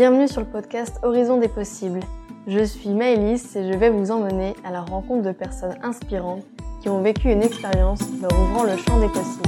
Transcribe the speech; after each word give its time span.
Bienvenue 0.00 0.28
sur 0.28 0.40
le 0.40 0.46
podcast 0.46 0.98
Horizon 1.02 1.36
des 1.36 1.48
possibles. 1.48 2.00
Je 2.46 2.64
suis 2.64 2.88
Maëlys 2.88 3.54
et 3.54 3.70
je 3.70 3.76
vais 3.76 3.90
vous 3.90 4.10
emmener 4.10 4.54
à 4.64 4.70
la 4.70 4.80
rencontre 4.80 5.24
de 5.24 5.32
personnes 5.32 5.76
inspirantes 5.82 6.42
qui 6.80 6.88
ont 6.88 7.02
vécu 7.02 7.30
une 7.30 7.42
expérience 7.42 8.00
leur 8.22 8.32
ouvrant 8.32 8.62
le 8.62 8.78
champ 8.78 8.98
des 8.98 9.08
possibles. 9.08 9.42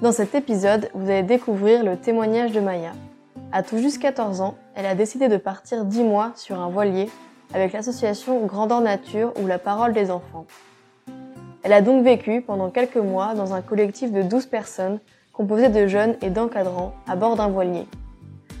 Dans 0.00 0.12
cet 0.12 0.34
épisode, 0.34 0.88
vous 0.94 1.10
allez 1.10 1.24
découvrir 1.24 1.84
le 1.84 1.98
témoignage 1.98 2.52
de 2.52 2.60
Maya. 2.60 2.94
À 3.52 3.62
tout 3.62 3.76
juste 3.76 4.00
14 4.00 4.40
ans, 4.40 4.54
elle 4.74 4.86
a 4.86 4.94
décidé 4.94 5.28
de 5.28 5.36
partir 5.36 5.84
10 5.84 6.02
mois 6.04 6.32
sur 6.36 6.58
un 6.58 6.70
voilier 6.70 7.10
avec 7.52 7.74
l'association 7.74 8.46
Grandeur 8.46 8.80
Nature 8.80 9.34
ou 9.42 9.46
la 9.46 9.58
parole 9.58 9.92
des 9.92 10.10
enfants. 10.10 10.46
Elle 11.64 11.72
a 11.72 11.80
donc 11.80 12.04
vécu 12.04 12.42
pendant 12.42 12.68
quelques 12.68 12.98
mois 12.98 13.34
dans 13.34 13.54
un 13.54 13.62
collectif 13.62 14.12
de 14.12 14.20
12 14.20 14.46
personnes 14.46 15.00
composé 15.32 15.70
de 15.70 15.86
jeunes 15.86 16.14
et 16.20 16.28
d'encadrants 16.28 16.94
à 17.08 17.16
bord 17.16 17.36
d'un 17.36 17.48
voilier. 17.48 17.86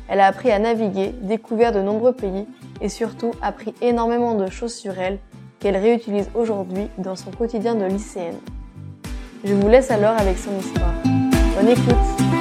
Elle 0.08 0.20
a 0.20 0.26
appris 0.26 0.50
à 0.50 0.58
naviguer, 0.58 1.14
découvert 1.20 1.70
de 1.70 1.80
nombreux 1.80 2.12
pays 2.12 2.46
et 2.80 2.88
surtout 2.88 3.32
appris 3.42 3.74
énormément 3.82 4.34
de 4.34 4.50
choses 4.50 4.74
sur 4.74 4.98
elle 4.98 5.18
qu'elle 5.60 5.76
réutilise 5.76 6.30
aujourd'hui 6.34 6.88
dans 6.96 7.14
son 7.14 7.30
quotidien 7.30 7.74
de 7.74 7.84
lycéenne. 7.84 8.38
Je 9.44 9.52
vous 9.52 9.68
laisse 9.68 9.90
alors 9.90 10.18
avec 10.18 10.38
son 10.38 10.58
histoire. 10.58 10.94
Bonne 11.56 11.68
écoute 11.68 12.33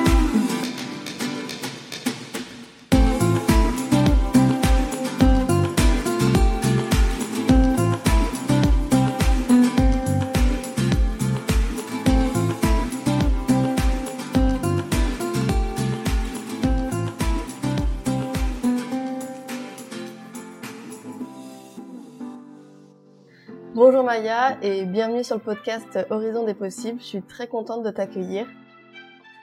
Maya 24.13 24.59
et 24.61 24.85
bienvenue 24.85 25.23
sur 25.23 25.37
le 25.37 25.41
podcast 25.41 25.97
Horizon 26.11 26.45
des 26.45 26.53
possibles. 26.53 26.99
Je 26.99 27.05
suis 27.05 27.21
très 27.23 27.47
contente 27.47 27.81
de 27.81 27.89
t'accueillir. 27.89 28.45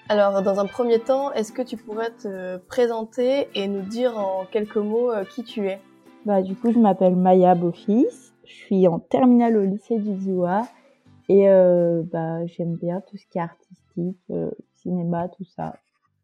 Alors, 0.08 0.42
dans 0.42 0.60
un 0.60 0.66
premier 0.66 1.00
temps, 1.00 1.32
est-ce 1.32 1.50
que 1.50 1.62
tu 1.62 1.76
pourrais 1.76 2.12
te 2.12 2.56
présenter 2.68 3.48
et 3.56 3.66
nous 3.66 3.82
dire 3.82 4.16
en 4.16 4.44
quelques 4.44 4.76
mots 4.76 5.10
euh, 5.10 5.24
qui 5.24 5.42
tu 5.42 5.66
es? 5.66 5.80
Bah, 6.24 6.40
du 6.40 6.54
coup, 6.54 6.70
je 6.70 6.78
m'appelle 6.78 7.16
Maya 7.16 7.56
Beaufils. 7.56 8.32
Je 8.44 8.52
suis 8.52 8.86
en 8.86 9.00
terminale 9.00 9.56
au 9.56 9.64
lycée 9.64 9.98
du 9.98 10.16
Zioa 10.16 10.62
et 11.28 11.50
euh, 11.50 12.04
bah, 12.04 12.46
j'aime 12.46 12.76
bien 12.76 13.00
tout 13.00 13.16
ce 13.16 13.26
qui 13.26 13.38
est 13.38 13.42
artistique, 13.42 14.20
euh, 14.30 14.52
cinéma, 14.76 15.26
tout 15.30 15.46
ça. 15.56 15.74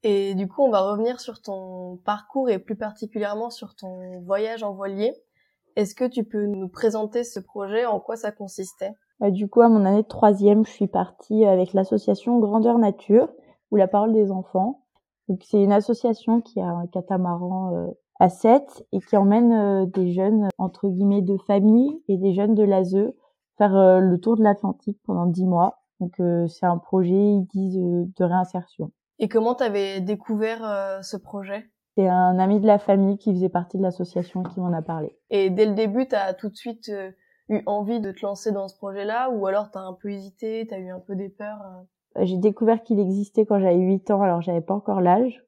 Et 0.04 0.36
du 0.36 0.46
coup, 0.46 0.62
on 0.62 0.70
va 0.70 0.82
revenir 0.82 1.18
sur 1.18 1.42
ton 1.42 1.96
parcours 2.04 2.48
et 2.48 2.60
plus 2.60 2.76
particulièrement 2.76 3.50
sur 3.50 3.74
ton 3.74 4.20
voyage 4.20 4.62
en 4.62 4.72
voilier. 4.72 5.14
Est-ce 5.76 5.94
que 5.94 6.06
tu 6.06 6.24
peux 6.24 6.46
nous 6.46 6.68
présenter 6.68 7.22
ce 7.22 7.38
projet, 7.38 7.84
en 7.84 8.00
quoi 8.00 8.16
ça 8.16 8.32
consistait? 8.32 8.92
Bah, 9.20 9.30
Du 9.30 9.46
coup, 9.46 9.60
à 9.60 9.68
mon 9.68 9.84
année 9.84 10.02
de 10.02 10.08
troisième, 10.08 10.64
je 10.64 10.70
suis 10.70 10.88
partie 10.88 11.44
avec 11.44 11.74
l'association 11.74 12.38
Grandeur 12.38 12.78
Nature, 12.78 13.28
ou 13.70 13.76
la 13.76 13.86
parole 13.86 14.14
des 14.14 14.30
enfants. 14.30 14.84
Donc, 15.28 15.42
c'est 15.44 15.62
une 15.62 15.72
association 15.72 16.40
qui 16.40 16.60
a 16.60 16.68
un 16.68 16.86
catamaran 16.86 17.74
euh, 17.74 17.90
à 18.20 18.30
7 18.30 18.86
et 18.92 19.00
qui 19.00 19.16
emmène 19.18 19.52
euh, 19.52 19.86
des 19.86 20.12
jeunes, 20.12 20.48
entre 20.56 20.88
guillemets, 20.88 21.20
de 21.20 21.36
famille 21.36 22.02
et 22.08 22.16
des 22.16 22.32
jeunes 22.32 22.54
de 22.54 22.62
l'ASE 22.62 23.12
faire 23.58 23.76
euh, 23.76 24.00
le 24.00 24.18
tour 24.18 24.36
de 24.36 24.42
l'Atlantique 24.42 24.98
pendant 25.04 25.26
10 25.26 25.44
mois. 25.44 25.82
Donc, 26.00 26.20
c'est 26.48 26.66
un 26.66 26.76
projet, 26.76 27.14
ils 27.14 27.46
disent, 27.46 27.78
de 27.78 28.24
réinsertion. 28.24 28.92
Et 29.18 29.28
comment 29.28 29.54
tu 29.54 29.64
avais 29.64 30.02
découvert 30.02 31.00
ce 31.02 31.16
projet? 31.16 31.70
C'est 31.96 32.08
un 32.08 32.38
ami 32.38 32.60
de 32.60 32.66
la 32.66 32.78
famille 32.78 33.16
qui 33.16 33.32
faisait 33.32 33.48
partie 33.48 33.78
de 33.78 33.82
l'association 33.82 34.42
qui 34.42 34.60
m'en 34.60 34.72
a 34.72 34.82
parlé. 34.82 35.18
Et 35.30 35.48
dès 35.50 35.64
le 35.64 35.74
début, 35.74 36.06
tu 36.06 36.14
as 36.14 36.34
tout 36.34 36.50
de 36.50 36.54
suite 36.54 36.90
euh, 36.90 37.10
eu 37.48 37.62
envie 37.64 38.00
de 38.00 38.12
te 38.12 38.24
lancer 38.24 38.52
dans 38.52 38.68
ce 38.68 38.76
projet-là 38.76 39.30
ou 39.30 39.46
alors 39.46 39.70
tu 39.70 39.78
as 39.78 39.80
un 39.80 39.94
peu 39.94 40.10
hésité, 40.10 40.66
tu 40.68 40.74
as 40.74 40.78
eu 40.78 40.90
un 40.90 41.00
peu 41.00 41.16
des 41.16 41.30
peurs 41.30 41.62
euh? 41.62 41.82
J'ai 42.24 42.36
découvert 42.36 42.82
qu'il 42.82 42.98
existait 42.98 43.44
quand 43.44 43.58
j'avais 43.58 43.76
8 43.76 44.10
ans, 44.10 44.22
alors 44.22 44.40
j'avais 44.40 44.60
pas 44.60 44.74
encore 44.74 45.00
l'âge. 45.00 45.44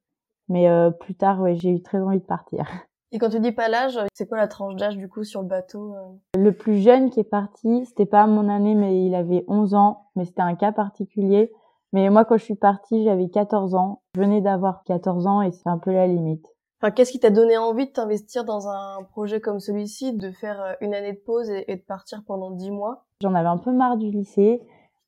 Mais 0.49 0.69
euh, 0.69 0.91
plus 0.91 1.15
tard, 1.15 1.41
ouais, 1.41 1.55
j'ai 1.57 1.71
eu 1.71 1.83
très 1.83 1.99
envie 1.99 2.19
de 2.19 2.25
partir. 2.25 2.65
Et 3.13 3.19
quand 3.19 3.31
tu 3.31 3.41
dis 3.41 3.53
pas 3.53 3.69
l'âge, 3.69 3.99
c'est 4.13 4.29
quoi 4.29 4.37
la 4.37 4.49
tranche 4.49 4.77
d'âge 4.77 4.99
du 4.99 5.09
coup 5.09 5.25
sur 5.25 5.41
le 5.41 5.49
bateau 5.49 5.95
Le 6.37 6.53
plus 6.53 6.79
jeune 6.79 7.09
qui 7.09 7.21
est 7.21 7.25
parti, 7.25 7.87
c'était 7.87 8.05
pas 8.05 8.23
à 8.23 8.27
mon 8.27 8.51
année, 8.51 8.75
mais 8.75 9.03
il 9.03 9.15
avait 9.15 9.47
11 9.49 9.75
ans, 9.75 10.11
mais 10.15 10.27
c'était 10.27 10.43
un 10.43 10.55
cas 10.55 10.73
particulier. 10.73 11.51
Mais 11.93 12.11
moi, 12.11 12.25
quand 12.25 12.37
je 12.37 12.45
suis 12.45 12.55
partie, 12.55 13.05
j'avais 13.05 13.29
14 13.29 13.75
ans. 13.75 14.03
Je 14.15 14.21
venais 14.21 14.41
d'avoir 14.41 14.85
14 14.85 15.27
ans 15.27 15.43
et 15.43 15.53
c'est 15.53 15.69
un 15.69 15.79
peu 15.79 15.93
la 15.93 16.07
limite. 16.07 16.47
Enfin, 16.81 16.93
qu'est-ce 16.93 17.11
qui 17.11 17.19
t'a 17.19 17.31
donné 17.31 17.59
envie 17.59 17.87
de 17.87 17.93
t'investir 17.93 18.45
dans 18.45 18.69
un 18.69 19.03
projet 19.11 19.41
comme 19.41 19.59
celui-ci, 19.59 20.13
de 20.13 20.31
faire 20.31 20.61
euh, 20.61 20.73
une 20.81 20.95
année 20.95 21.13
de 21.13 21.19
pause 21.19 21.51
et, 21.51 21.75
de 21.75 21.83
partir 21.83 22.23
pendant 22.25 22.51
10 22.51 22.71
mois? 22.71 23.07
J'en 23.21 23.35
avais 23.35 23.49
un 23.49 23.59
peu 23.59 23.73
marre 23.73 23.97
du 23.97 24.11
lycée, 24.11 24.63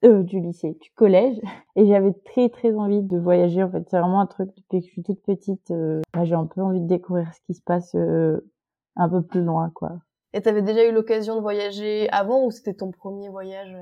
euh, 0.04 0.22
du 0.22 0.40
lycée, 0.40 0.78
du 0.80 0.90
collège, 0.96 1.38
et 1.76 1.86
j'avais 1.86 2.12
très 2.24 2.48
très 2.48 2.74
envie 2.74 3.02
de 3.02 3.18
voyager. 3.18 3.62
En 3.62 3.70
fait, 3.70 3.84
c'est 3.88 3.98
vraiment 3.98 4.20
un 4.20 4.26
truc 4.26 4.48
depuis 4.56 4.80
que 4.80 4.86
je 4.86 4.92
suis 4.92 5.02
toute 5.02 5.22
petite. 5.22 5.70
Euh, 5.70 6.00
j'ai 6.22 6.34
un 6.34 6.46
peu 6.46 6.62
envie 6.62 6.80
de 6.80 6.86
découvrir 6.86 7.32
ce 7.34 7.40
qui 7.46 7.54
se 7.54 7.62
passe 7.62 7.94
euh, 7.94 8.40
un 8.96 9.08
peu 9.08 9.22
plus 9.22 9.42
loin, 9.42 9.70
quoi. 9.74 9.92
Et 10.32 10.40
t'avais 10.40 10.62
déjà 10.62 10.84
eu 10.86 10.92
l'occasion 10.92 11.36
de 11.36 11.40
voyager 11.40 12.08
avant 12.10 12.44
ou 12.44 12.50
c'était 12.50 12.74
ton 12.74 12.90
premier 12.90 13.28
voyage 13.28 13.76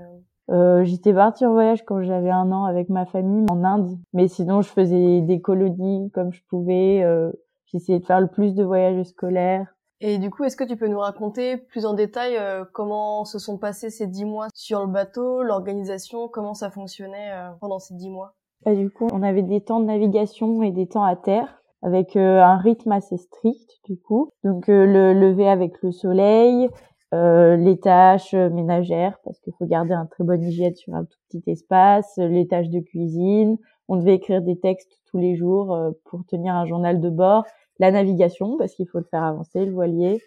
euh, 0.50 0.84
j'étais 0.84 1.12
partie 1.12 1.44
en 1.44 1.52
voyage 1.52 1.84
quand 1.84 2.02
j'avais 2.02 2.30
un 2.30 2.50
an 2.52 2.64
avec 2.64 2.88
ma 2.88 3.06
famille 3.06 3.46
en 3.50 3.64
Inde, 3.64 3.98
mais 4.12 4.28
sinon 4.28 4.62
je 4.62 4.68
faisais 4.68 5.20
des 5.20 5.40
colonies 5.40 6.10
comme 6.12 6.32
je 6.32 6.42
pouvais. 6.48 7.02
Euh, 7.02 7.30
J'essayais 7.70 7.98
de 7.98 8.06
faire 8.06 8.20
le 8.20 8.28
plus 8.28 8.54
de 8.54 8.64
voyages 8.64 9.02
scolaires. 9.04 9.66
Et 10.00 10.18
du 10.18 10.30
coup, 10.30 10.44
est-ce 10.44 10.56
que 10.56 10.64
tu 10.64 10.76
peux 10.76 10.88
nous 10.88 11.00
raconter 11.00 11.56
plus 11.58 11.84
en 11.84 11.92
détail 11.92 12.36
euh, 12.38 12.64
comment 12.72 13.24
se 13.24 13.38
sont 13.38 13.58
passés 13.58 13.90
ces 13.90 14.06
dix 14.06 14.24
mois 14.24 14.46
sur 14.54 14.80
le 14.80 14.86
bateau, 14.86 15.42
l'organisation, 15.42 16.28
comment 16.28 16.54
ça 16.54 16.70
fonctionnait 16.70 17.30
euh, 17.32 17.50
pendant 17.60 17.78
ces 17.78 17.94
dix 17.94 18.08
mois? 18.08 18.32
Bah, 18.64 18.74
Du 18.74 18.90
coup, 18.90 19.08
on 19.12 19.22
avait 19.22 19.42
des 19.42 19.60
temps 19.60 19.80
de 19.80 19.86
navigation 19.86 20.62
et 20.62 20.70
des 20.70 20.86
temps 20.86 21.04
à 21.04 21.16
terre 21.16 21.62
avec 21.82 22.16
euh, 22.16 22.42
un 22.42 22.56
rythme 22.56 22.92
assez 22.92 23.16
strict 23.18 23.70
du 23.84 24.00
coup. 24.00 24.30
Donc 24.44 24.66
le 24.68 25.12
lever 25.12 25.48
avec 25.48 25.82
le 25.82 25.92
soleil, 25.92 26.70
euh, 27.14 27.56
les 27.56 27.78
tâches 27.78 28.34
ménagères 28.34 29.18
parce 29.24 29.40
qu'il 29.40 29.54
faut 29.54 29.64
garder 29.64 29.94
un 29.94 30.04
très 30.04 30.24
bon 30.24 30.42
hygiène 30.42 30.74
sur 30.74 30.94
un 30.94 31.04
tout 31.04 31.16
petit 31.28 31.42
espace, 31.50 32.18
les 32.18 32.46
tâches 32.46 32.68
de 32.68 32.80
cuisine. 32.80 33.56
On 33.88 33.96
devait 33.96 34.14
écrire 34.14 34.42
des 34.42 34.58
textes 34.58 35.00
tous 35.06 35.16
les 35.16 35.34
jours 35.34 35.74
euh, 35.74 35.90
pour 36.04 36.26
tenir 36.26 36.54
un 36.54 36.66
journal 36.66 37.00
de 37.00 37.08
bord, 37.08 37.44
la 37.78 37.90
navigation 37.92 38.58
parce 38.58 38.74
qu'il 38.74 38.86
faut 38.86 38.98
le 38.98 39.06
faire 39.10 39.22
avancer, 39.22 39.64
le 39.64 39.72
voilier, 39.72 40.20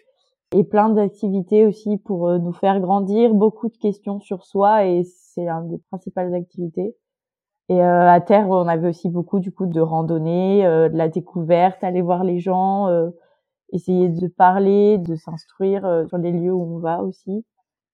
et 0.56 0.64
plein 0.64 0.88
d'activités 0.88 1.66
aussi 1.66 1.98
pour 1.98 2.28
euh, 2.28 2.38
nous 2.38 2.52
faire 2.52 2.80
grandir, 2.80 3.32
beaucoup 3.32 3.68
de 3.68 3.76
questions 3.76 4.18
sur 4.18 4.44
soi 4.44 4.84
et 4.84 5.04
c'est 5.04 5.46
une 5.48 5.68
des 5.68 5.78
principales 5.88 6.34
activités. 6.34 6.96
Et 7.68 7.80
à 7.80 8.20
terre, 8.20 8.50
on 8.50 8.66
avait 8.66 8.88
aussi 8.88 9.08
beaucoup 9.08 9.38
du 9.38 9.52
coup 9.52 9.66
de 9.66 9.80
randonnée, 9.80 10.62
de 10.62 10.96
la 10.96 11.08
découverte, 11.08 11.82
aller 11.84 12.02
voir 12.02 12.22
les 12.22 12.38
gens, 12.38 12.88
essayer 13.72 14.08
de 14.08 14.26
parler, 14.28 14.98
de 14.98 15.16
s'instruire 15.16 15.84
euh, 15.84 16.06
sur 16.06 16.18
les 16.18 16.32
lieux 16.32 16.52
où 16.52 16.76
on 16.76 16.78
va 16.78 17.02
aussi. 17.02 17.44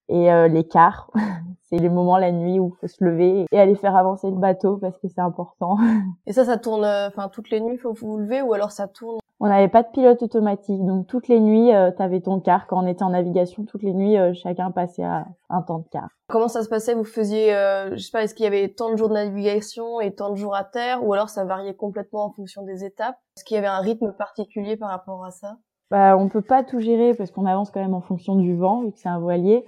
Et 0.08 0.32
euh, 0.32 0.48
les 0.48 0.64
quarts, 0.64 1.10
c'est 1.68 1.76
les 1.76 1.90
moments 1.90 2.16
la 2.16 2.32
nuit 2.32 2.58
où 2.58 2.74
il 2.74 2.78
faut 2.80 2.86
se 2.86 3.04
lever 3.04 3.44
et 3.50 3.60
aller 3.60 3.74
faire 3.74 3.94
avancer 3.94 4.30
le 4.30 4.36
bateau 4.36 4.78
parce 4.78 4.96
que 4.98 5.08
c'est 5.08 5.20
important. 5.20 5.76
Et 6.26 6.32
ça, 6.32 6.44
ça 6.44 6.56
tourne, 6.56 6.84
euh, 6.84 7.08
enfin 7.08 7.28
toutes 7.28 7.50
les 7.50 7.60
nuits, 7.60 7.76
faut 7.76 7.92
vous 7.92 8.16
lever 8.16 8.40
ou 8.40 8.54
alors 8.54 8.72
ça 8.72 8.88
tourne? 8.88 9.18
On 9.40 9.46
n'avait 9.46 9.68
pas 9.68 9.84
de 9.84 9.88
pilote 9.88 10.20
automatique, 10.20 10.84
donc 10.84 11.06
toutes 11.06 11.28
les 11.28 11.38
nuits, 11.38 11.72
euh, 11.72 11.92
tu 11.92 12.02
avais 12.02 12.20
ton 12.20 12.40
quart. 12.40 12.66
Quand 12.66 12.82
on 12.82 12.86
était 12.88 13.04
en 13.04 13.10
navigation, 13.10 13.64
toutes 13.64 13.84
les 13.84 13.92
nuits, 13.92 14.16
chacun 14.34 14.72
passait 14.72 15.04
à 15.04 15.26
un 15.48 15.62
temps 15.62 15.78
de 15.78 15.88
quart. 15.88 16.08
Comment 16.26 16.48
ça 16.48 16.64
se 16.64 16.68
passait? 16.68 16.94
Vous 16.94 17.04
faisiez, 17.04 17.50
je 17.92 17.98
sais 17.98 18.10
pas, 18.10 18.24
est-ce 18.24 18.34
qu'il 18.34 18.42
y 18.42 18.48
avait 18.48 18.68
tant 18.70 18.90
de 18.90 18.96
jours 18.96 19.08
de 19.08 19.14
navigation 19.14 20.00
et 20.00 20.12
tant 20.12 20.30
de 20.30 20.34
jours 20.34 20.56
à 20.56 20.64
terre, 20.64 21.06
ou 21.06 21.12
alors 21.12 21.28
ça 21.28 21.44
variait 21.44 21.76
complètement 21.76 22.24
en 22.24 22.32
fonction 22.32 22.62
des 22.62 22.84
étapes? 22.84 23.16
Est-ce 23.36 23.44
qu'il 23.44 23.54
y 23.54 23.58
avait 23.58 23.68
un 23.68 23.78
rythme 23.78 24.12
particulier 24.12 24.76
par 24.76 24.88
rapport 24.88 25.24
à 25.24 25.30
ça? 25.30 25.56
Bah, 25.90 26.16
on 26.16 26.28
peut 26.28 26.42
pas 26.42 26.62
tout 26.62 26.80
gérer 26.80 27.14
parce 27.14 27.30
qu'on 27.30 27.46
avance 27.46 27.70
quand 27.70 27.80
même 27.80 27.94
en 27.94 28.00
fonction 28.00 28.36
du 28.36 28.54
vent 28.54 28.82
vu 28.82 28.92
que 28.92 28.98
c'est 28.98 29.08
un 29.08 29.18
voilier. 29.18 29.64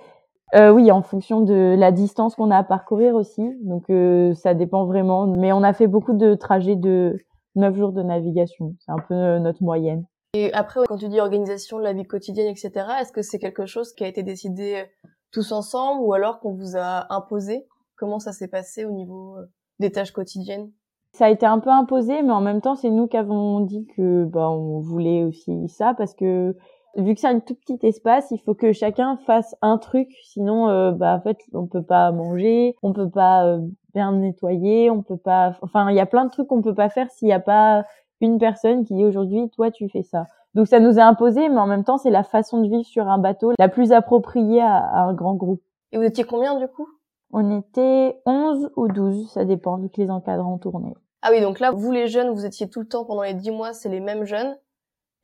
Euh, 0.54 0.70
oui, 0.70 0.90
en 0.90 1.02
fonction 1.02 1.40
de 1.40 1.76
la 1.78 1.92
distance 1.92 2.34
qu'on 2.34 2.50
a 2.50 2.58
à 2.58 2.64
parcourir 2.64 3.14
aussi. 3.14 3.42
Donc 3.62 3.88
euh, 3.88 4.34
ça 4.34 4.54
dépend 4.54 4.84
vraiment. 4.84 5.26
Mais 5.26 5.52
on 5.52 5.62
a 5.62 5.72
fait 5.72 5.86
beaucoup 5.86 6.12
de 6.12 6.34
trajets 6.34 6.76
de 6.76 7.16
9 7.54 7.76
jours 7.76 7.92
de 7.92 8.02
navigation. 8.02 8.74
C'est 8.80 8.92
un 8.92 8.98
peu 8.98 9.14
euh, 9.14 9.38
notre 9.38 9.62
moyenne. 9.62 10.04
Et 10.34 10.52
après, 10.52 10.80
quand 10.86 10.98
tu 10.98 11.08
dis 11.08 11.20
organisation 11.20 11.78
de 11.78 11.84
la 11.84 11.92
vie 11.92 12.04
quotidienne, 12.04 12.48
etc., 12.48 12.70
est-ce 13.00 13.12
que 13.12 13.22
c'est 13.22 13.38
quelque 13.38 13.66
chose 13.66 13.92
qui 13.92 14.04
a 14.04 14.08
été 14.08 14.22
décidé 14.22 14.76
euh, 14.76 15.08
tous 15.32 15.52
ensemble 15.52 16.02
ou 16.02 16.12
alors 16.12 16.40
qu'on 16.40 16.54
vous 16.54 16.76
a 16.76 17.12
imposé? 17.14 17.66
Comment 17.96 18.18
ça 18.18 18.32
s'est 18.32 18.48
passé 18.48 18.84
au 18.84 18.92
niveau 18.92 19.36
des 19.78 19.90
tâches 19.90 20.12
quotidiennes? 20.12 20.70
Ça 21.12 21.26
a 21.26 21.30
été 21.30 21.46
un 21.46 21.58
peu 21.58 21.70
imposé, 21.70 22.22
mais 22.22 22.32
en 22.32 22.40
même 22.40 22.60
temps, 22.60 22.76
c'est 22.76 22.90
nous 22.90 23.06
qui 23.06 23.16
avons 23.16 23.60
dit 23.60 23.86
que 23.96 24.24
bah, 24.24 24.50
on 24.50 24.80
voulait 24.80 25.24
aussi 25.24 25.68
ça 25.68 25.94
parce 25.94 26.14
que 26.14 26.54
Vu 26.96 27.14
que 27.14 27.20
c'est 27.20 27.28
un 27.28 27.38
tout 27.38 27.54
petit 27.54 27.78
espace, 27.86 28.32
il 28.32 28.38
faut 28.38 28.54
que 28.54 28.72
chacun 28.72 29.16
fasse 29.24 29.54
un 29.62 29.78
truc, 29.78 30.08
sinon, 30.24 30.68
euh, 30.68 30.90
bah 30.90 31.14
en 31.14 31.20
fait, 31.20 31.38
on 31.52 31.66
peut 31.66 31.84
pas 31.84 32.10
manger, 32.10 32.74
on 32.82 32.92
peut 32.92 33.08
pas 33.08 33.46
euh, 33.46 33.60
bien 33.94 34.12
nettoyer, 34.12 34.90
on 34.90 35.02
peut 35.02 35.16
pas. 35.16 35.56
Enfin, 35.62 35.88
il 35.90 35.96
y 35.96 36.00
a 36.00 36.06
plein 36.06 36.24
de 36.24 36.30
trucs 36.30 36.48
qu'on 36.48 36.62
peut 36.62 36.74
pas 36.74 36.88
faire 36.88 37.08
s'il 37.12 37.28
y 37.28 37.32
a 37.32 37.38
pas 37.38 37.84
une 38.20 38.38
personne 38.38 38.84
qui 38.84 38.94
dit 38.94 39.04
aujourd'hui, 39.04 39.48
toi, 39.50 39.70
tu 39.70 39.88
fais 39.88 40.02
ça. 40.02 40.26
Donc 40.54 40.66
ça 40.66 40.80
nous 40.80 40.98
est 40.98 41.02
imposé, 41.02 41.48
mais 41.48 41.60
en 41.60 41.66
même 41.66 41.84
temps, 41.84 41.96
c'est 41.96 42.10
la 42.10 42.24
façon 42.24 42.60
de 42.60 42.68
vivre 42.68 42.84
sur 42.84 43.08
un 43.08 43.18
bateau 43.18 43.52
la 43.56 43.68
plus 43.68 43.92
appropriée 43.92 44.60
à 44.60 45.04
un 45.04 45.14
grand 45.14 45.34
groupe. 45.34 45.62
Et 45.92 45.96
vous 45.96 46.02
étiez 46.02 46.24
combien 46.24 46.58
du 46.58 46.66
coup? 46.66 46.88
On 47.32 47.58
était 47.58 48.16
11 48.26 48.70
ou 48.76 48.88
12, 48.88 49.30
ça 49.30 49.44
dépend, 49.44 49.76
vu 49.78 49.88
que 49.88 50.00
les 50.00 50.10
encadrants 50.10 50.58
tournaient. 50.58 50.94
Ah 51.22 51.28
oui, 51.32 51.40
donc 51.40 51.60
là, 51.60 51.70
vous 51.70 51.92
les 51.92 52.08
jeunes, 52.08 52.30
vous 52.30 52.44
étiez 52.44 52.68
tout 52.68 52.80
le 52.80 52.88
temps 52.88 53.04
pendant 53.04 53.22
les 53.22 53.34
10 53.34 53.50
mois, 53.50 53.72
c'est 53.72 53.88
les 53.88 54.00
mêmes 54.00 54.24
jeunes. 54.24 54.56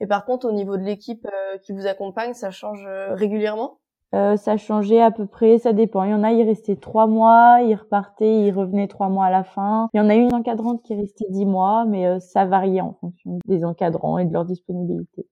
Et 0.00 0.06
par 0.06 0.24
contre, 0.24 0.46
au 0.46 0.52
niveau 0.52 0.76
de 0.76 0.82
l'équipe 0.82 1.26
euh, 1.26 1.58
qui 1.58 1.72
vous 1.72 1.86
accompagne, 1.86 2.34
ça 2.34 2.50
change 2.50 2.84
euh, 2.86 3.14
régulièrement? 3.14 3.78
Euh, 4.14 4.36
Ça 4.36 4.56
changeait 4.56 5.00
à 5.00 5.10
peu 5.10 5.26
près, 5.26 5.58
ça 5.58 5.72
dépend. 5.72 6.04
Il 6.04 6.10
y 6.10 6.14
en 6.14 6.22
a, 6.22 6.32
ils 6.32 6.46
restaient 6.46 6.76
trois 6.76 7.06
mois, 7.06 7.60
ils 7.62 7.74
repartaient, 7.74 8.46
ils 8.46 8.52
revenaient 8.52 8.88
trois 8.88 9.08
mois 9.08 9.24
à 9.26 9.30
la 9.30 9.42
fin. 9.42 9.88
Il 9.94 9.96
y 9.96 10.00
en 10.00 10.08
a 10.08 10.14
une 10.14 10.32
encadrante 10.32 10.82
qui 10.82 10.94
restait 10.94 11.26
dix 11.30 11.46
mois, 11.46 11.86
mais 11.86 12.20
ça 12.20 12.44
variait 12.44 12.82
en 12.82 12.92
fonction 13.00 13.38
des 13.46 13.64
encadrants 13.64 14.18
et 14.18 14.26
de 14.26 14.32
leur 14.32 14.44
disponibilité. 14.44 15.26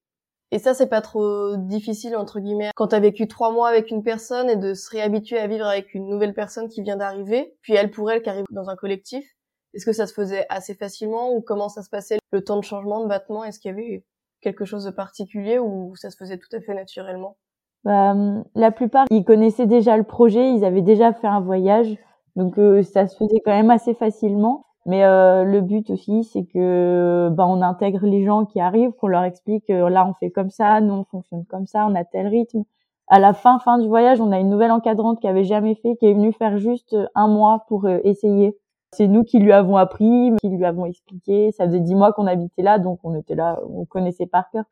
Et 0.55 0.61
ça, 0.61 0.73
c'est 0.73 0.87
pas 0.87 1.01
trop 1.01 1.57
difficile, 1.57 2.15
entre 2.15 2.39
guillemets, 2.39 2.71
quand 2.77 2.87
t'as 2.87 3.01
vécu 3.01 3.27
trois 3.27 3.51
mois 3.51 3.69
avec 3.69 3.91
une 3.91 4.05
personne 4.05 4.49
et 4.49 4.55
de 4.55 4.73
se 4.73 4.89
réhabituer 4.89 5.37
à 5.41 5.49
vivre 5.49 5.67
avec 5.67 5.95
une 5.95 6.09
nouvelle 6.09 6.33
personne 6.33 6.69
qui 6.69 6.81
vient 6.81 6.97
d'arriver, 6.97 7.57
puis 7.61 7.75
elle 7.75 7.91
pour 7.91 8.09
elle 8.09 8.23
qui 8.23 8.31
arrive 8.31 8.45
dans 8.53 8.69
un 8.71 8.77
collectif. 8.77 9.27
Est-ce 9.75 9.85
que 9.85 9.93
ça 9.93 10.07
se 10.07 10.15
faisait 10.15 10.47
assez 10.51 10.77
facilement 10.77 11.33
ou 11.33 11.41
comment 11.41 11.69
ça 11.69 11.83
se 11.83 11.91
passait 11.91 12.19
le 12.31 12.45
temps 12.45 12.57
de 12.57 12.63
changement 12.63 13.03
de 13.03 13.09
vêtements 13.13 13.43
Est-ce 13.43 13.59
qu'il 13.59 13.73
y 13.73 13.75
avait 13.75 14.05
quelque 14.43 14.65
chose 14.65 14.85
de 14.85 14.93
particulier 14.93 15.59
ou 15.59 15.97
ça 15.97 16.11
se 16.11 16.17
faisait 16.17 16.39
tout 16.39 16.55
à 16.57 16.61
fait 16.61 16.75
naturellement? 16.75 17.37
Bah, 17.83 18.15
La 18.55 18.71
plupart, 18.71 19.07
ils 19.11 19.25
connaissaient 19.25 19.67
déjà 19.67 19.97
le 19.97 20.05
projet, 20.05 20.53
ils 20.53 20.65
avaient 20.65 20.83
déjà 20.83 21.13
fait 21.13 21.27
un 21.27 21.41
voyage, 21.41 21.99
donc 22.37 22.61
euh, 22.61 22.85
ça 22.85 23.09
se 23.09 23.17
faisait 23.17 23.41
quand 23.45 23.51
même 23.51 23.73
assez 23.73 23.95
facilement. 23.95 24.65
Mais 24.87 25.05
euh, 25.05 25.45
le 25.45 25.61
but 25.61 25.89
aussi, 25.91 26.25
c'est 26.25 26.45
que 26.45 27.31
bah, 27.33 27.47
on 27.47 27.63
intègre 27.63 28.05
les 28.07 28.25
gens 28.25 28.45
qui 28.45 28.61
arrivent, 28.61 28.93
qu'on 28.93 29.07
leur 29.07 29.25
explique 29.25 29.71
euh, 29.71 29.89
là 29.89 30.07
on 30.07 30.13
fait 30.15 30.31
comme 30.31 30.51
ça, 30.51 30.81
nous 30.81 30.93
on 30.93 31.05
fonctionne 31.05 31.47
comme 31.47 31.67
ça, 31.67 31.87
on 31.87 31.95
a 31.95 32.05
tel 32.05 32.27
rythme. 32.27 32.65
À 33.09 33.19
la 33.19 33.33
fin 33.33 33.59
fin 33.59 33.79
du 33.79 33.89
voyage, 33.89 34.21
on 34.21 34.33
a 34.33 34.39
une 34.39 34.51
nouvelle 34.51 34.71
encadrante 34.71 35.21
qui 35.21 35.29
avait 35.29 35.45
jamais 35.45 35.75
fait, 35.75 35.97
qui 35.97 36.07
est 36.07 36.15
venue 36.15 36.33
faire 36.33 36.59
juste 36.59 36.97
un 37.15 37.29
mois 37.29 37.65
pour 37.69 37.89
essayer. 37.89 38.59
C'est 38.93 39.09
nous 39.09 39.25
qui 39.25 39.39
lui 39.41 39.53
avons 39.53 39.77
appris, 39.77 40.33
qui 40.41 40.49
lui 40.49 40.65
avons 40.65 40.87
expliqué. 40.87 41.51
Ça 41.53 41.67
faisait 41.67 41.81
dix 41.81 41.95
mois 41.95 42.13
qu'on 42.13 42.27
habitait 42.27 42.63
là, 42.63 42.79
donc 42.79 43.01
on 43.03 43.15
était 43.15 43.35
là, 43.35 43.61
on 43.69 43.85
connaissait 43.85 44.27
par 44.27 44.51
cœur. 44.51 44.65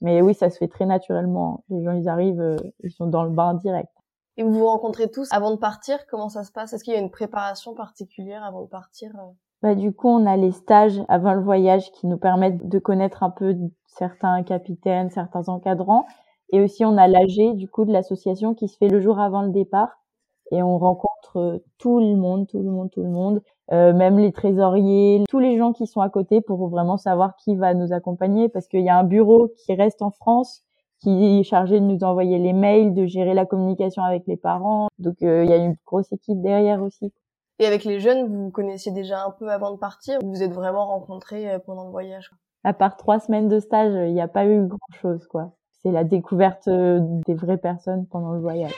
Mais 0.00 0.22
oui, 0.22 0.34
ça 0.34 0.50
se 0.50 0.58
fait 0.58 0.68
très 0.68 0.86
naturellement. 0.86 1.64
Les 1.68 1.82
gens, 1.82 1.92
ils 1.92 2.08
arrivent, 2.08 2.40
euh, 2.40 2.56
ils 2.82 2.90
sont 2.90 3.06
dans 3.06 3.24
le 3.24 3.30
bain 3.30 3.54
direct. 3.54 3.92
Et 4.36 4.42
vous 4.42 4.52
vous 4.52 4.66
rencontrez 4.66 5.10
tous 5.10 5.28
avant 5.32 5.50
de 5.50 5.56
partir? 5.56 6.06
Comment 6.06 6.28
ça 6.28 6.44
se 6.44 6.52
passe? 6.52 6.72
Est-ce 6.72 6.84
qu'il 6.84 6.94
y 6.94 6.96
a 6.96 7.00
une 7.00 7.10
préparation 7.10 7.74
particulière 7.74 8.42
avant 8.44 8.62
de 8.62 8.68
partir 8.68 9.10
euh? 9.16 9.30
Bah, 9.62 9.74
Du 9.74 9.92
coup, 9.92 10.08
on 10.08 10.26
a 10.26 10.36
les 10.36 10.52
stages 10.52 11.00
avant 11.08 11.34
le 11.34 11.42
voyage 11.42 11.90
qui 11.92 12.06
nous 12.06 12.18
permettent 12.18 12.68
de 12.68 12.78
connaître 12.78 13.22
un 13.22 13.30
peu 13.30 13.54
certains 13.86 14.42
capitaines, 14.42 15.10
certains 15.10 15.48
encadrants. 15.48 16.06
Et 16.52 16.60
aussi, 16.60 16.84
on 16.84 16.96
a 16.96 17.06
l'AG, 17.08 17.56
du 17.56 17.68
coup, 17.68 17.84
de 17.84 17.92
l'association 17.92 18.54
qui 18.54 18.68
se 18.68 18.76
fait 18.76 18.88
le 18.88 19.00
jour 19.00 19.20
avant 19.20 19.42
le 19.42 19.50
départ. 19.50 20.00
Et 20.52 20.62
on 20.62 20.78
rencontre 20.78 21.36
euh, 21.36 21.58
tout 21.78 22.00
le 22.00 22.16
monde, 22.16 22.48
tout 22.48 22.58
le 22.58 22.70
monde, 22.70 22.90
tout 22.90 23.02
le 23.02 23.10
monde. 23.10 23.40
Euh, 23.72 23.92
même 23.92 24.18
les 24.18 24.32
trésoriers, 24.32 25.22
tous 25.28 25.38
les 25.38 25.56
gens 25.56 25.72
qui 25.72 25.86
sont 25.86 26.00
à 26.00 26.10
côté 26.10 26.40
pour 26.40 26.66
vraiment 26.68 26.96
savoir 26.96 27.36
qui 27.36 27.54
va 27.54 27.72
nous 27.72 27.92
accompagner 27.92 28.48
parce 28.48 28.66
qu'il 28.66 28.80
y 28.80 28.88
a 28.88 28.98
un 28.98 29.04
bureau 29.04 29.52
qui 29.58 29.74
reste 29.74 30.02
en 30.02 30.10
France 30.10 30.64
qui 31.00 31.38
est 31.38 31.42
chargé 31.44 31.80
de 31.80 31.84
nous 31.84 32.02
envoyer 32.04 32.38
les 32.38 32.52
mails, 32.52 32.94
de 32.94 33.06
gérer 33.06 33.32
la 33.32 33.46
communication 33.46 34.02
avec 34.02 34.26
les 34.26 34.36
parents. 34.36 34.88
Donc 34.98 35.22
euh, 35.22 35.44
il 35.44 35.50
y 35.50 35.52
a 35.52 35.56
une 35.56 35.76
grosse 35.86 36.12
équipe 36.12 36.40
derrière 36.42 36.82
aussi. 36.82 37.12
Et 37.60 37.66
avec 37.66 37.84
les 37.84 38.00
jeunes, 38.00 38.26
vous 38.26 38.44
vous 38.44 38.50
connaissiez 38.50 38.90
déjà 38.90 39.22
un 39.22 39.32
peu 39.32 39.50
avant 39.50 39.70
de 39.70 39.76
partir 39.76 40.18
ou 40.24 40.30
vous 40.30 40.42
êtes 40.42 40.54
vraiment 40.54 40.86
rencontrés 40.86 41.52
euh, 41.52 41.58
pendant 41.58 41.84
le 41.84 41.90
voyage 41.90 42.30
À 42.64 42.72
part 42.72 42.96
trois 42.96 43.20
semaines 43.20 43.48
de 43.48 43.60
stage, 43.60 43.92
il 43.92 44.14
n'y 44.14 44.22
a 44.22 44.28
pas 44.28 44.46
eu 44.46 44.66
grand-chose 44.66 45.26
quoi. 45.26 45.52
C'est 45.82 45.92
la 45.92 46.04
découverte 46.04 46.68
des 46.68 47.34
vraies 47.34 47.58
personnes 47.58 48.06
pendant 48.06 48.32
le 48.32 48.40
voyage. 48.40 48.72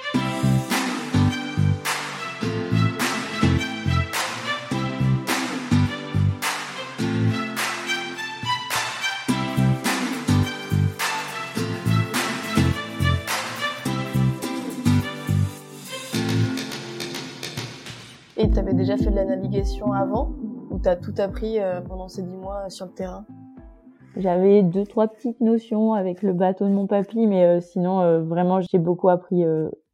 Et 18.43 18.51
tu 18.51 18.59
avais 18.59 18.75
déjà 18.75 18.97
fait 18.97 19.09
de 19.09 19.15
la 19.15 19.25
navigation 19.25 19.93
avant 19.93 20.33
ou 20.73 20.81
tu 20.81 20.89
as 20.89 20.97
tout 20.97 21.15
appris 21.19 21.61
euh, 21.61 21.81
pendant 21.81 22.09
ces 22.09 22.23
dix 22.23 22.37
mois 22.37 22.69
sur 22.71 22.87
le 22.87 22.93
terrain? 22.93 23.25
J'avais 24.17 24.65
deux, 24.65 24.85
trois 24.85 25.07
petites 25.07 25.41
notions 25.41 25.93
avec 25.93 26.23
le 26.23 26.33
bateau 26.33 26.65
de 26.65 26.73
mon 26.73 26.89
papy, 26.89 27.29
mais 27.29 27.45
euh, 27.45 27.61
sinon, 27.61 28.01
euh, 28.01 28.21
vraiment, 28.21 28.61
j'ai 28.61 28.79
beaucoup 28.79 29.11
appris 29.11 29.45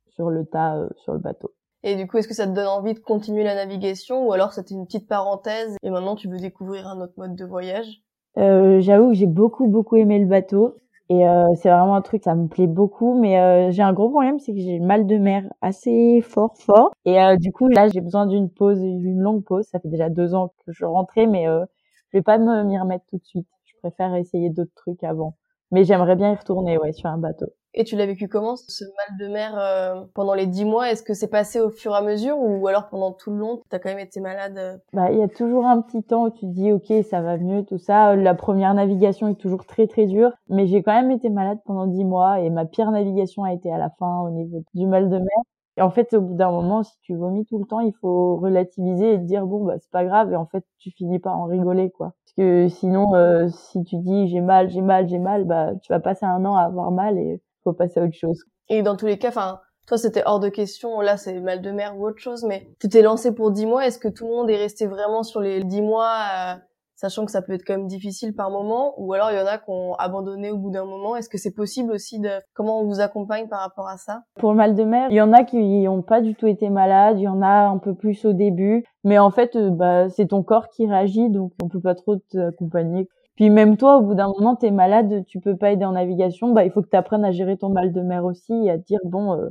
sur 0.07 0.31
le 0.31 0.47
tas, 0.47 0.89
sur 0.97 1.13
le 1.13 1.19
bateau. 1.19 1.53
Et 1.83 1.95
du 1.95 2.07
coup, 2.07 2.17
est-ce 2.17 2.27
que 2.27 2.33
ça 2.33 2.47
te 2.47 2.53
donne 2.53 2.69
envie 2.69 2.95
de 2.95 3.01
continuer 3.01 3.45
la 3.45 3.55
navigation 3.55 4.27
ou 4.27 4.33
alors 4.33 4.55
c'était 4.55 4.75
une 4.75 4.87
petite 4.87 5.09
parenthèse 5.09 5.77
et 5.83 5.91
maintenant 5.91 6.17
tu 6.17 6.31
veux 6.31 6.39
découvrir 6.39 6.89
un 6.89 7.03
autre 7.03 7.13
mode 7.19 7.37
de 7.37 7.45
voyage? 7.45 8.03
J'avoue 8.35 9.09
que 9.09 9.15
j'ai 9.15 9.27
beaucoup, 9.27 9.67
beaucoup 9.67 9.97
aimé 9.97 10.19
le 10.19 10.27
bateau. 10.27 10.77
Et 11.11 11.27
euh, 11.27 11.47
c'est 11.55 11.71
vraiment 11.71 11.95
un 11.97 12.03
truc, 12.03 12.23
ça 12.23 12.35
me 12.35 12.49
plaît 12.49 12.67
beaucoup, 12.67 13.19
mais 13.19 13.41
euh, 13.41 13.71
j'ai 13.71 13.83
un 13.83 13.95
gros 13.95 14.11
problème, 14.11 14.39
c'est 14.39 14.53
que 14.53 14.61
j'ai 14.61 14.79
mal 14.79 15.07
de 15.07 15.17
mer 15.17 15.45
assez 15.63 16.21
fort, 16.21 16.55
fort. 16.59 16.93
Et 17.07 17.21
euh, 17.21 17.37
du 17.37 17.51
coup, 17.51 17.69
là, 17.69 17.89
j'ai 17.89 18.03
besoin 18.03 18.27
d'une 18.27 18.51
pause, 18.51 18.79
d'une 18.81 19.19
longue 19.21 19.43
pause. 19.43 19.67
Ça 19.67 19.81
fait 19.81 19.89
déjà 19.89 20.11
deux 20.11 20.35
ans 20.35 20.53
que 20.67 20.73
je 20.73 20.85
rentrais, 20.85 21.27
mais 21.27 21.47
je 21.47 22.19
vais 22.19 22.23
pas 22.23 22.37
m'y 22.39 22.79
remettre 22.79 23.07
tout 23.09 23.17
de 23.19 23.25
suite. 23.25 23.49
Je 23.65 23.75
préfère 23.81 24.15
essayer 24.15 24.51
d'autres 24.51 24.75
trucs 24.75 25.03
avant. 25.03 25.37
Mais 25.71 25.85
j'aimerais 25.85 26.17
bien 26.17 26.33
y 26.33 26.37
retourner, 26.37 26.79
ouais, 26.79 26.93
sur 26.93 27.09
un 27.09 27.19
bateau. 27.19 27.47
Et 27.81 27.85
tu 27.85 27.95
l'as 27.95 28.07
vécu 28.07 28.27
comment 28.27 28.57
ce 28.57 28.85
mal 28.85 29.19
de 29.21 29.33
mer 29.33 29.57
euh, 29.57 30.03
pendant 30.13 30.35
les 30.35 30.47
dix 30.47 30.65
mois? 30.65 30.91
Est-ce 30.91 31.05
que 31.05 31.15
c'est 31.15 31.29
passé 31.29 31.61
au 31.61 31.71
fur 31.71 31.93
et 31.93 31.97
à 31.97 32.03
mesure 32.03 32.37
ou 32.37 32.67
alors 32.67 32.89
pendant 32.89 33.13
tout 33.13 33.31
le 33.31 33.37
long 33.39 33.63
t'as 33.71 33.79
quand 33.79 33.89
même 33.89 34.01
été 34.01 34.19
malade 34.19 34.59
euh? 34.59 34.77
Bah 34.93 35.13
il 35.13 35.19
y 35.19 35.23
a 35.23 35.29
toujours 35.29 35.65
un 35.65 35.81
petit 35.81 36.03
temps 36.03 36.25
où 36.25 36.31
tu 36.31 36.41
te 36.41 36.47
dis 36.47 36.73
ok 36.73 36.93
ça 37.09 37.21
va 37.21 37.39
mieux 37.39 37.65
tout 37.65 37.79
ça. 37.79 38.17
La 38.17 38.35
première 38.35 38.75
navigation 38.75 39.29
est 39.29 39.37
toujours 39.37 39.65
très 39.65 39.87
très 39.87 40.07
dure, 40.07 40.33
mais 40.49 40.67
j'ai 40.67 40.83
quand 40.83 40.93
même 40.93 41.13
été 41.13 41.31
malade 41.31 41.59
pendant 41.67 41.87
dix 41.87 42.05
mois 42.05 42.41
et 42.41 42.51
ma 42.51 42.65
pire 42.65 42.91
navigation 42.91 43.45
a 43.45 43.53
été 43.53 43.71
à 43.73 43.79
la 43.79 43.91
fin 43.91 44.23
au 44.23 44.31
niveau 44.31 44.65
du 44.75 44.87
mal 44.87 45.09
de 45.09 45.19
mer. 45.19 45.39
Et 45.77 45.83
en 45.83 45.91
fait, 45.91 46.13
au 46.15 46.21
bout 46.21 46.35
d'un 46.35 46.51
moment, 46.51 46.83
si 46.83 46.99
tu 47.03 47.15
vomis 47.15 47.47
tout 47.47 47.59
le 47.61 47.65
temps, 47.65 47.79
il 47.79 47.93
faut 48.01 48.37
relativiser 48.39 49.13
et 49.15 49.19
te 49.19 49.23
dire 49.23 49.47
bon 49.47 49.65
bah 49.65 49.75
c'est 49.79 49.93
pas 49.93 50.05
grave. 50.05 50.33
Et 50.33 50.37
en 50.37 50.47
fait, 50.47 50.65
tu 50.79 50.91
finis 50.91 51.21
par 51.21 51.39
en 51.39 51.45
rigoler 51.45 51.93
quoi. 51.93 52.15
Parce 52.25 52.35
que 52.37 52.69
sinon, 52.69 53.15
euh, 53.15 53.47
si 53.51 53.85
tu 53.85 53.99
dis 53.99 54.27
j'ai 54.27 54.41
mal, 54.41 54.69
j'ai 54.69 54.81
mal, 54.83 55.09
j'ai 55.09 55.21
mal, 55.21 55.45
bah 55.45 55.77
tu 55.81 55.93
vas 55.93 56.01
passer 56.01 56.27
un 56.27 56.45
an 56.45 56.57
à 56.57 56.63
avoir 56.63 56.91
mal 56.91 57.17
et 57.19 57.41
faut 57.65 57.73
passer 57.73 58.01
à 58.01 58.05
autre 58.05 58.17
chose. 58.17 58.43
Et 58.69 58.83
dans 58.83 58.97
tous 58.97 59.07
les 59.07 59.19
cas, 59.19 59.29
enfin, 59.29 59.61
toi 59.87 59.97
c'était 59.97 60.23
hors 60.27 60.41
de 60.41 60.49
question, 60.49 61.01
là 61.01 61.17
c'est 61.17 61.41
mal 61.41 61.63
de 61.63 61.71
mer 61.71 61.97
ou 61.99 62.07
autre 62.07 62.19
chose, 62.19 62.45
mais 62.45 62.69
tu 62.81 62.89
t'es 62.89 63.03
lancé 63.03 63.35
pour 63.35 63.51
dix 63.51 63.67
mois, 63.67 63.87
est-ce 63.87 63.99
que 63.99 64.09
tout 64.09 64.27
le 64.27 64.35
monde 64.35 64.51
est 64.51 64.57
resté 64.57 64.87
vraiment 64.87 65.23
sur 65.23 65.41
les 65.41 65.65
dix 65.65 65.83
mois, 65.83 66.15
euh, 66.37 66.55
sachant 66.97 67.25
que 67.25 67.31
ça 67.31 67.43
peut 67.43 67.53
être 67.53 67.63
quand 67.65 67.77
même 67.77 67.87
difficile 67.87 68.35
par 68.35 68.51
moment, 68.51 68.93
ou 68.99 69.15
alors 69.15 69.31
il 69.31 69.39
y 69.39 69.41
en 69.41 69.47
a 69.47 69.57
qui 69.57 69.71
ont 69.71 69.95
abandonné 69.95 70.51
au 70.51 70.59
bout 70.59 70.71
d'un 70.71 70.85
moment, 70.85 71.17
est-ce 71.17 71.29
que 71.29 71.39
c'est 71.39 71.55
possible 71.55 71.93
aussi 71.93 72.19
de, 72.19 72.29
comment 72.55 72.81
on 72.81 72.85
vous 72.85 73.01
accompagne 73.01 73.49
par 73.49 73.61
rapport 73.61 73.89
à 73.89 73.97
ça? 73.97 74.23
Pour 74.35 74.51
le 74.51 74.57
mal 74.57 74.75
de 74.75 74.85
mer, 74.85 75.07
il 75.11 75.17
y 75.17 75.21
en 75.21 75.33
a 75.33 75.45
qui 75.45 75.87
ont 75.89 76.03
pas 76.03 76.21
du 76.21 76.35
tout 76.35 76.49
été 76.49 76.69
malades, 76.71 77.19
il 77.19 77.23
y 77.23 77.29
en 77.29 77.41
a 77.41 77.69
un 77.69 77.79
peu 77.79 77.95
plus 77.95 78.25
au 78.25 78.33
début, 78.33 78.85
mais 79.05 79.19
en 79.19 79.31
fait, 79.31 79.57
euh, 79.57 79.71
bah, 79.71 80.09
c'est 80.11 80.27
ton 80.27 80.43
corps 80.43 80.69
qui 80.69 80.87
réagit, 80.87 81.31
donc 81.31 81.53
on 81.63 81.69
peut 81.69 81.81
pas 81.81 81.95
trop 81.95 82.17
t'accompagner. 82.17 83.09
Puis 83.39 83.51
même 83.51 83.77
toi, 83.77 83.99
au 83.99 84.01
bout 84.01 84.17
d'un 84.17 84.27
moment, 84.27 84.57
t'es 84.57 84.73
malade, 84.73 85.25
tu 85.29 85.39
peux 85.39 85.57
pas 85.57 85.71
aider 85.71 85.85
en 85.85 85.93
navigation, 85.93 86.53
bah 86.53 86.65
il 86.65 86.73
faut 86.73 86.83
que 86.83 86.89
tu 86.89 86.97
apprennes 86.97 87.25
à 87.25 87.31
gérer 87.31 87.57
ton 87.57 87.69
mal 87.69 87.93
de 87.93 88.01
mer 88.01 88.25
aussi 88.25 88.53
et 88.53 88.71
à 88.73 88.79
te 88.79 88.83
dire 88.83 88.99
bon, 89.05 89.33
euh, 89.35 89.51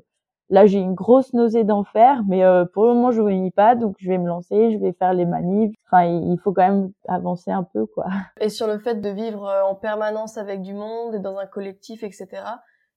là 0.50 0.65
j'ai 0.65 0.79
une 0.79 0.94
grosse 0.94 1.32
nausée 1.32 1.63
d'enfer, 1.63 2.22
mais 2.27 2.44
euh, 2.44 2.65
pour 2.65 2.84
le 2.84 2.94
moment 2.94 3.12
je 3.12 3.22
vomis 3.22 3.50
pas, 3.50 3.75
donc 3.75 3.96
je 4.00 4.10
vais 4.10 4.17
me 4.17 4.27
lancer, 4.27 4.74
je 4.74 4.77
vais 4.77 4.91
faire 4.91 5.13
les 5.13 5.25
manifs. 5.25 5.74
Enfin, 5.86 6.03
il 6.03 6.38
faut 6.38 6.51
quand 6.51 6.67
même 6.67 6.91
avancer 7.08 7.50
un 7.50 7.63
peu 7.63 7.86
quoi. 7.86 8.08
Et 8.41 8.50
sur 8.50 8.67
le 8.67 8.77
fait 8.77 8.96
de 8.96 9.08
vivre 9.08 9.48
euh, 9.48 9.63
en 9.63 9.74
permanence 9.74 10.38
avec 10.38 10.63
du 10.63 10.74
monde 10.74 11.15
et 11.15 11.20
dans 11.20 11.38
un 11.38 11.46
collectif, 11.46 12.03
etc. 12.03 12.27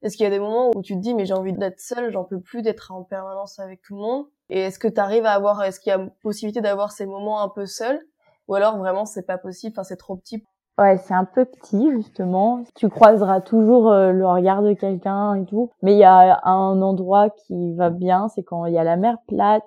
Est-ce 0.02 0.16
qu'il 0.16 0.24
y 0.24 0.26
a 0.26 0.30
des 0.30 0.40
moments 0.40 0.72
où 0.74 0.82
tu 0.82 0.96
te 0.96 1.00
dis 1.00 1.14
mais 1.14 1.24
j'ai 1.24 1.34
envie 1.34 1.52
d'être 1.52 1.78
seule, 1.78 2.10
j'en 2.10 2.24
peux 2.24 2.40
plus 2.40 2.62
d'être 2.62 2.90
en 2.90 3.04
permanence 3.04 3.60
avec 3.60 3.80
tout 3.82 3.94
le 3.94 4.00
monde? 4.00 4.26
Et 4.48 4.58
est-ce 4.62 4.80
que 4.80 4.88
tu 4.88 4.98
arrives 4.98 5.24
à 5.24 5.34
avoir, 5.34 5.62
est-ce 5.62 5.78
qu'il 5.78 5.90
y 5.90 5.94
a 5.94 6.04
possibilité 6.20 6.60
d'avoir 6.60 6.90
ces 6.90 7.06
moments 7.06 7.42
un 7.42 7.48
peu 7.48 7.66
seuls? 7.66 8.00
Ou 8.48 8.56
alors 8.56 8.76
vraiment 8.76 9.04
c'est 9.04 9.22
pas 9.22 9.38
possible, 9.38 9.74
enfin 9.74 9.84
c'est 9.84 9.96
trop 9.96 10.16
petit 10.16 10.42
Ouais, 10.80 10.96
c'est 10.96 11.12
un 11.12 11.26
peu 11.26 11.44
petit 11.44 11.90
justement. 11.92 12.64
Tu 12.74 12.88
croiseras 12.88 13.42
toujours 13.42 13.90
euh, 13.92 14.12
le 14.12 14.26
regard 14.26 14.62
de 14.62 14.72
quelqu'un 14.72 15.34
et 15.34 15.44
tout, 15.44 15.70
mais 15.82 15.92
il 15.92 15.98
y 15.98 16.04
a 16.04 16.40
un 16.42 16.80
endroit 16.80 17.28
qui 17.28 17.74
va 17.74 17.90
bien, 17.90 18.28
c'est 18.28 18.42
quand 18.42 18.64
il 18.64 18.72
y 18.72 18.78
a 18.78 18.84
la 18.84 18.96
mer 18.96 19.18
plate. 19.28 19.62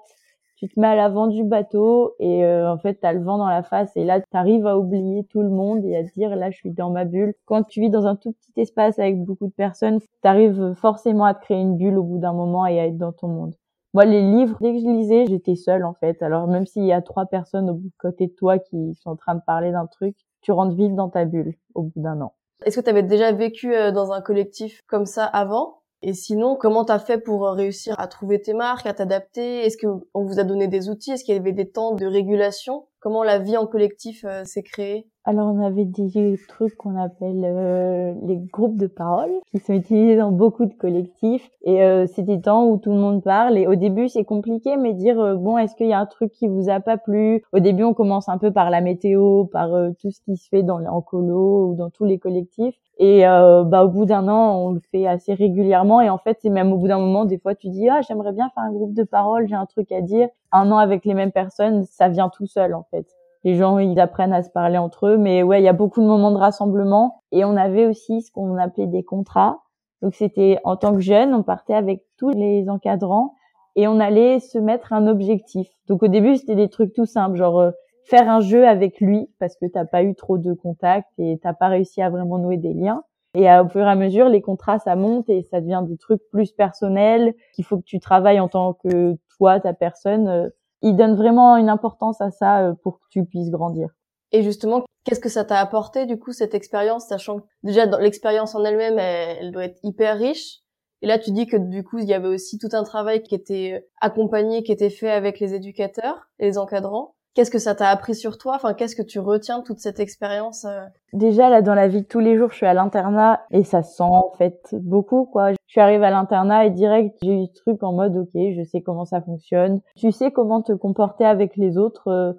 tu 0.58 0.67
te 0.67 0.79
mets 0.79 0.88
à 0.88 0.96
l'avant 0.96 1.27
du 1.27 1.43
bateau 1.43 2.15
et 2.20 2.43
euh, 2.46 2.72
en 2.72 2.77
fait, 2.79 3.00
tu 3.00 3.05
as 3.05 3.13
le 3.13 3.22
vent 3.22 3.38
dans 3.38 3.48
la 3.48 3.62
face 3.62 3.96
et 3.96 4.03
là, 4.05 4.22
tu 4.22 4.27
arrives 4.34 4.65
à 4.65 4.77
oublier 4.77 5.24
tout 5.25 5.43
le 5.43 5.50
monde 5.50 5.86
et 5.86 5.96
à 5.96 6.03
te 6.03 6.12
dire, 6.13 6.36
là, 6.36 6.50
je 6.50 6.58
suis 6.58 6.72
dans 6.72 6.89
ma 6.89 7.05
bulle. 7.05 7.36
Quand 7.46 7.63
tu 7.63 7.82
vis 7.82 7.91
dans 7.91 8.08
un 8.08 8.15
tout 8.15 8.32
petit 8.32 8.62
espace 8.62 8.98
avec 8.98 9.22
beaucoup 9.24 9.48
de 9.48 9.53
personnes, 9.53 10.00
tu 10.00 10.08
arrives 10.24 10.74
forcément 10.75 11.25
à 11.25 11.36
te 11.36 11.41
créer 11.43 11.62
une 11.62 11.77
bulle 11.77 12.00
au 12.00 12.03
bout 12.03 12.17
d'un 12.20 12.34
moment 12.34 12.65
et 12.65 12.79
à 12.79 12.88
être 12.88 12.98
dans 12.98 13.12
ton 13.13 13.27
monde. 13.27 13.53
Moi, 13.93 14.05
les 14.05 14.22
livres, 14.22 14.58
dès 14.62 14.74
que 14.74 14.79
je 14.79 14.88
lisais, 14.88 15.27
j'étais 15.27 15.55
seule 15.55 15.86
en 15.86 15.93
fait. 15.93 16.24
Alors 16.24 16.48
même 16.48 16.65
s'il 16.65 16.86
y 16.86 16.93
a 16.93 17.03
trois 17.03 17.27
personnes 17.27 17.70
au 17.70 17.75
bout 17.75 17.91
côté 18.00 18.27
de 18.27 18.34
toi 18.34 18.58
qui 18.58 18.96
sont 18.96 19.12
en 19.12 19.15
train 19.15 19.36
de 19.36 19.41
parler 19.46 19.72
d'un 19.72 19.86
truc, 19.86 20.15
tu 20.43 20.51
rentres 20.51 20.75
vite 20.75 20.95
dans 20.95 21.09
ta 21.09 21.25
bulle 21.25 21.55
au 21.73 21.83
bout 21.83 22.01
d'un 22.01 22.21
an. 22.21 22.35
Est-ce 22.65 22.79
que 22.79 22.83
tu 22.83 22.89
avais 22.89 23.03
déjà 23.03 23.31
vécu 23.31 23.75
euh, 23.75 23.91
dans 23.91 24.12
un 24.12 24.21
collectif 24.21 24.81
comme 24.88 25.05
ça 25.05 25.25
avant? 25.25 25.81
Et 26.01 26.13
sinon, 26.13 26.57
comment 26.57 26.85
t'as 26.85 27.00
fait 27.00 27.17
pour 27.17 27.47
euh, 27.47 27.51
réussir 27.51 28.00
à 28.00 28.07
trouver 28.07 28.41
tes 28.41 28.53
marques, 28.53 28.85
à 28.85 28.93
t'adapter? 28.93 29.65
Est-ce 29.65 29.77
que 29.77 29.88
on 30.13 30.25
vous 30.25 30.39
a 30.39 30.43
donné 30.43 30.67
des 30.67 30.89
outils? 30.89 31.12
Est-ce 31.12 31.23
qu'il 31.23 31.33
y 31.33 31.38
avait 31.38 31.53
des 31.53 31.69
temps 31.69 31.95
de 31.95 32.05
régulation? 32.05 32.88
Comment 33.00 33.23
la 33.23 33.39
vie 33.39 33.57
en 33.57 33.67
collectif 33.67 34.23
euh, 34.25 34.43
s'est 34.45 34.63
créée? 34.63 35.07
Alors 35.25 35.47
on 35.47 35.63
avait 35.63 35.85
des 35.85 36.37
trucs 36.49 36.75
qu'on 36.75 36.97
appelle 36.97 37.43
euh, 37.45 38.13
les 38.23 38.37
groupes 38.37 38.77
de 38.77 38.87
parole 38.87 39.31
qui 39.51 39.59
sont 39.59 39.73
utilisés 39.73 40.17
dans 40.17 40.31
beaucoup 40.31 40.65
de 40.65 40.73
collectifs. 40.73 41.49
Et 41.63 41.81
euh, 41.83 42.05
c'est 42.07 42.23
des 42.23 42.41
temps 42.41 42.67
où 42.67 42.77
tout 42.77 42.91
le 42.91 42.97
monde 42.97 43.23
parle. 43.23 43.57
Et 43.57 43.65
au 43.65 43.75
début 43.75 44.09
c'est 44.09 44.25
compliqué 44.25 44.75
mais 44.75 44.93
dire 44.93 45.19
euh, 45.19 45.35
bon 45.35 45.57
est-ce 45.57 45.75
qu'il 45.75 45.87
y 45.87 45.93
a 45.93 45.99
un 45.99 46.05
truc 46.05 46.31
qui 46.33 46.47
vous 46.47 46.69
a 46.69 46.81
pas 46.81 46.97
plu? 46.97 47.41
Au 47.53 47.59
début 47.59 47.83
on 47.83 47.93
commence 47.93 48.27
un 48.27 48.37
peu 48.37 48.51
par 48.51 48.69
la 48.69 48.81
météo, 48.81 49.45
par 49.45 49.69
tout 49.99 50.11
ce 50.11 50.19
qui 50.21 50.35
se 50.35 50.49
fait 50.49 50.63
dans 50.63 50.83
en 50.85 51.01
colo 51.01 51.69
ou 51.69 51.75
dans 51.75 51.89
tous 51.89 52.03
les 52.03 52.19
collectifs. 52.19 52.75
Et 52.99 53.23
bah 53.23 53.85
au 53.85 53.89
bout 53.89 54.05
d'un 54.05 54.27
an 54.27 54.57
on 54.57 54.71
le 54.71 54.81
fait 54.91 55.07
assez 55.07 55.33
régulièrement. 55.33 56.01
Et 56.01 56.09
en 56.09 56.17
fait 56.17 56.37
c'est 56.41 56.49
même 56.49 56.73
au 56.73 56.77
bout 56.77 56.89
d'un 56.89 56.99
moment 56.99 57.25
des 57.25 57.37
fois 57.37 57.55
tu 57.55 57.69
dis 57.69 57.87
ah 57.89 58.01
j'aimerais 58.01 58.33
bien 58.33 58.49
faire 58.49 58.63
un 58.63 58.71
groupe 58.71 58.93
de 58.93 59.03
parole, 59.03 59.47
j'ai 59.47 59.55
un 59.55 59.65
truc 59.65 59.91
à 59.91 60.01
dire. 60.01 60.27
Un 60.51 60.71
an 60.71 60.77
avec 60.77 61.05
les 61.05 61.13
mêmes 61.13 61.31
personnes, 61.31 61.85
ça 61.85 62.09
vient 62.09 62.29
tout 62.29 62.45
seul 62.45 62.73
en 62.75 62.83
fait 62.91 63.07
les 63.43 63.55
gens 63.55 63.79
ils 63.79 64.00
apprennent 64.00 64.33
à 64.33 64.43
se 64.43 64.50
parler 64.50 64.77
entre 64.77 65.07
eux 65.07 65.17
mais 65.17 65.43
ouais 65.43 65.62
il 65.62 65.65
y 65.65 65.69
a 65.69 65.73
beaucoup 65.73 66.01
de 66.01 66.07
moments 66.07 66.31
de 66.31 66.38
rassemblement. 66.38 67.21
Et 67.31 67.45
on 67.45 67.55
avait 67.55 67.85
aussi 67.85 68.21
ce 68.21 68.31
qu'on 68.31 68.57
appelait 68.57 68.88
des 68.88 69.03
contrats. 69.03 69.62
Donc 70.01 70.15
c'était 70.15 70.59
en 70.63 70.75
tant 70.75 70.93
que 70.93 71.01
jeune 71.01 71.33
on 71.33 71.43
partait 71.43 71.73
avec 71.73 72.03
tous 72.17 72.31
les 72.31 72.69
encadrants 72.69 73.35
et 73.75 73.88
on 73.88 74.00
allait 74.00 74.39
se 74.39 74.57
mettre 74.57 74.93
un 74.93 75.07
objectif. 75.07 75.67
Donc 75.88 76.03
au 76.03 76.07
début 76.07 76.38
c'était 76.38 76.55
des 76.55 76.69
trucs 76.69 76.93
tout 76.93 77.05
simples 77.05 77.38
genre 77.38 77.59
euh, 77.59 77.71
faire 78.05 78.29
un 78.29 78.41
jeu 78.41 78.67
avec 78.67 79.00
lui 79.00 79.29
parce 79.39 79.55
que 79.55 79.65
t'as 79.65 79.85
pas 79.85 80.03
eu 80.03 80.15
trop 80.15 80.38
de 80.38 80.53
contacts 80.53 81.12
et 81.17 81.39
t'as 81.41 81.53
pas 81.53 81.67
réussi 81.67 82.01
à 82.01 82.09
vraiment 82.09 82.38
nouer 82.38 82.57
des 82.57 82.73
liens. 82.73 83.03
Et 83.35 83.50
au 83.50 83.67
fur 83.67 83.81
et 83.81 83.89
à 83.89 83.95
mesure, 83.95 84.29
les 84.29 84.41
contrats, 84.41 84.77
ça 84.77 84.95
monte 84.95 85.27
et 85.27 85.41
ça 85.41 85.59
devient 85.59 85.81
des 85.88 85.97
trucs 85.97 86.21
plus 86.29 86.51
personnels 86.51 87.33
qu'il 87.55 87.65
faut 87.65 87.77
que 87.77 87.83
tu 87.83 88.00
travailles 88.00 88.39
en 88.39 88.47
tant 88.47 88.73
que 88.73 89.17
toi, 89.38 89.59
ta 89.59 89.73
personne, 89.73 90.51
euh, 90.83 90.87
il 90.87 90.95
donne 90.95 91.15
vraiment 91.15 91.57
une 91.57 91.69
importance 91.69 92.21
à 92.21 92.31
ça 92.31 92.67
euh, 92.67 92.73
pour 92.83 92.99
que 92.99 93.05
tu 93.09 93.25
puisses 93.25 93.49
grandir. 93.49 93.89
Et 94.31 94.41
justement, 94.41 94.83
qu'est-ce 95.05 95.19
que 95.19 95.29
ça 95.29 95.45
t'a 95.45 95.59
apporté 95.59 96.05
du 96.05 96.17
coup 96.17 96.33
cette 96.33 96.55
expérience, 96.55 97.07
sachant 97.07 97.39
que 97.39 97.45
déjà 97.63 97.85
l'expérience 97.99 98.55
en 98.55 98.63
elle-même, 98.63 98.97
elle, 98.97 99.51
doit 99.51 99.65
être 99.65 99.79
hyper 99.83 100.17
riche. 100.17 100.59
Et 101.01 101.07
là, 101.07 101.19
tu 101.19 101.31
dis 101.31 101.47
que 101.47 101.57
du 101.57 101.83
coup, 101.83 101.99
il 101.99 102.07
y 102.07 102.13
avait 102.13 102.29
aussi 102.29 102.57
tout 102.57 102.69
un 102.71 102.83
travail 102.83 103.21
qui 103.21 103.35
était 103.35 103.87
accompagné, 103.99 104.63
qui 104.63 104.71
était 104.71 104.89
fait 104.89 105.11
avec 105.11 105.39
les 105.39 105.53
éducateurs 105.53 106.29
et 106.39 106.45
les 106.45 106.57
encadrants. 106.57 107.15
Qu'est-ce 107.33 107.49
que 107.49 107.59
ça 107.59 107.73
t'a 107.73 107.87
appris 107.87 108.13
sur 108.13 108.37
toi? 108.37 108.53
Enfin, 108.55 108.73
qu'est-ce 108.73 108.95
que 108.95 109.01
tu 109.01 109.19
retiens 109.19 109.59
de 109.59 109.63
toute 109.63 109.79
cette 109.79 109.99
expérience 109.99 110.65
euh? 110.65 110.83
Déjà 111.13 111.49
là, 111.49 111.61
dans 111.61 111.73
la 111.73 111.87
vie 111.87 112.03
de 112.03 112.07
tous 112.07 112.19
les 112.19 112.37
jours, 112.37 112.51
je 112.51 112.57
suis 112.57 112.65
à 112.65 112.75
l'internat 112.75 113.41
et 113.49 113.63
ça 113.63 113.81
sent 113.81 114.03
en 114.03 114.31
fait 114.37 114.59
beaucoup 114.73 115.25
quoi. 115.25 115.51
Je 115.51 115.57
suis 115.67 115.81
arrivée 115.81 116.05
à 116.05 116.11
l'internat 116.11 116.65
et 116.65 116.69
direct, 116.69 117.17
j'ai 117.23 117.33
eu 117.33 117.45
ce 117.47 117.61
truc 117.61 117.81
en 117.81 117.93
mode 117.93 118.15
ok, 118.15 118.29
je 118.33 118.63
sais 118.63 118.81
comment 118.81 119.05
ça 119.05 119.21
fonctionne. 119.21 119.81
Tu 119.95 120.11
sais 120.11 120.31
comment 120.31 120.61
te 120.61 120.73
comporter 120.73 121.25
avec 121.25 121.57
les 121.57 121.77
autres. 121.77 122.07
Euh, 122.07 122.33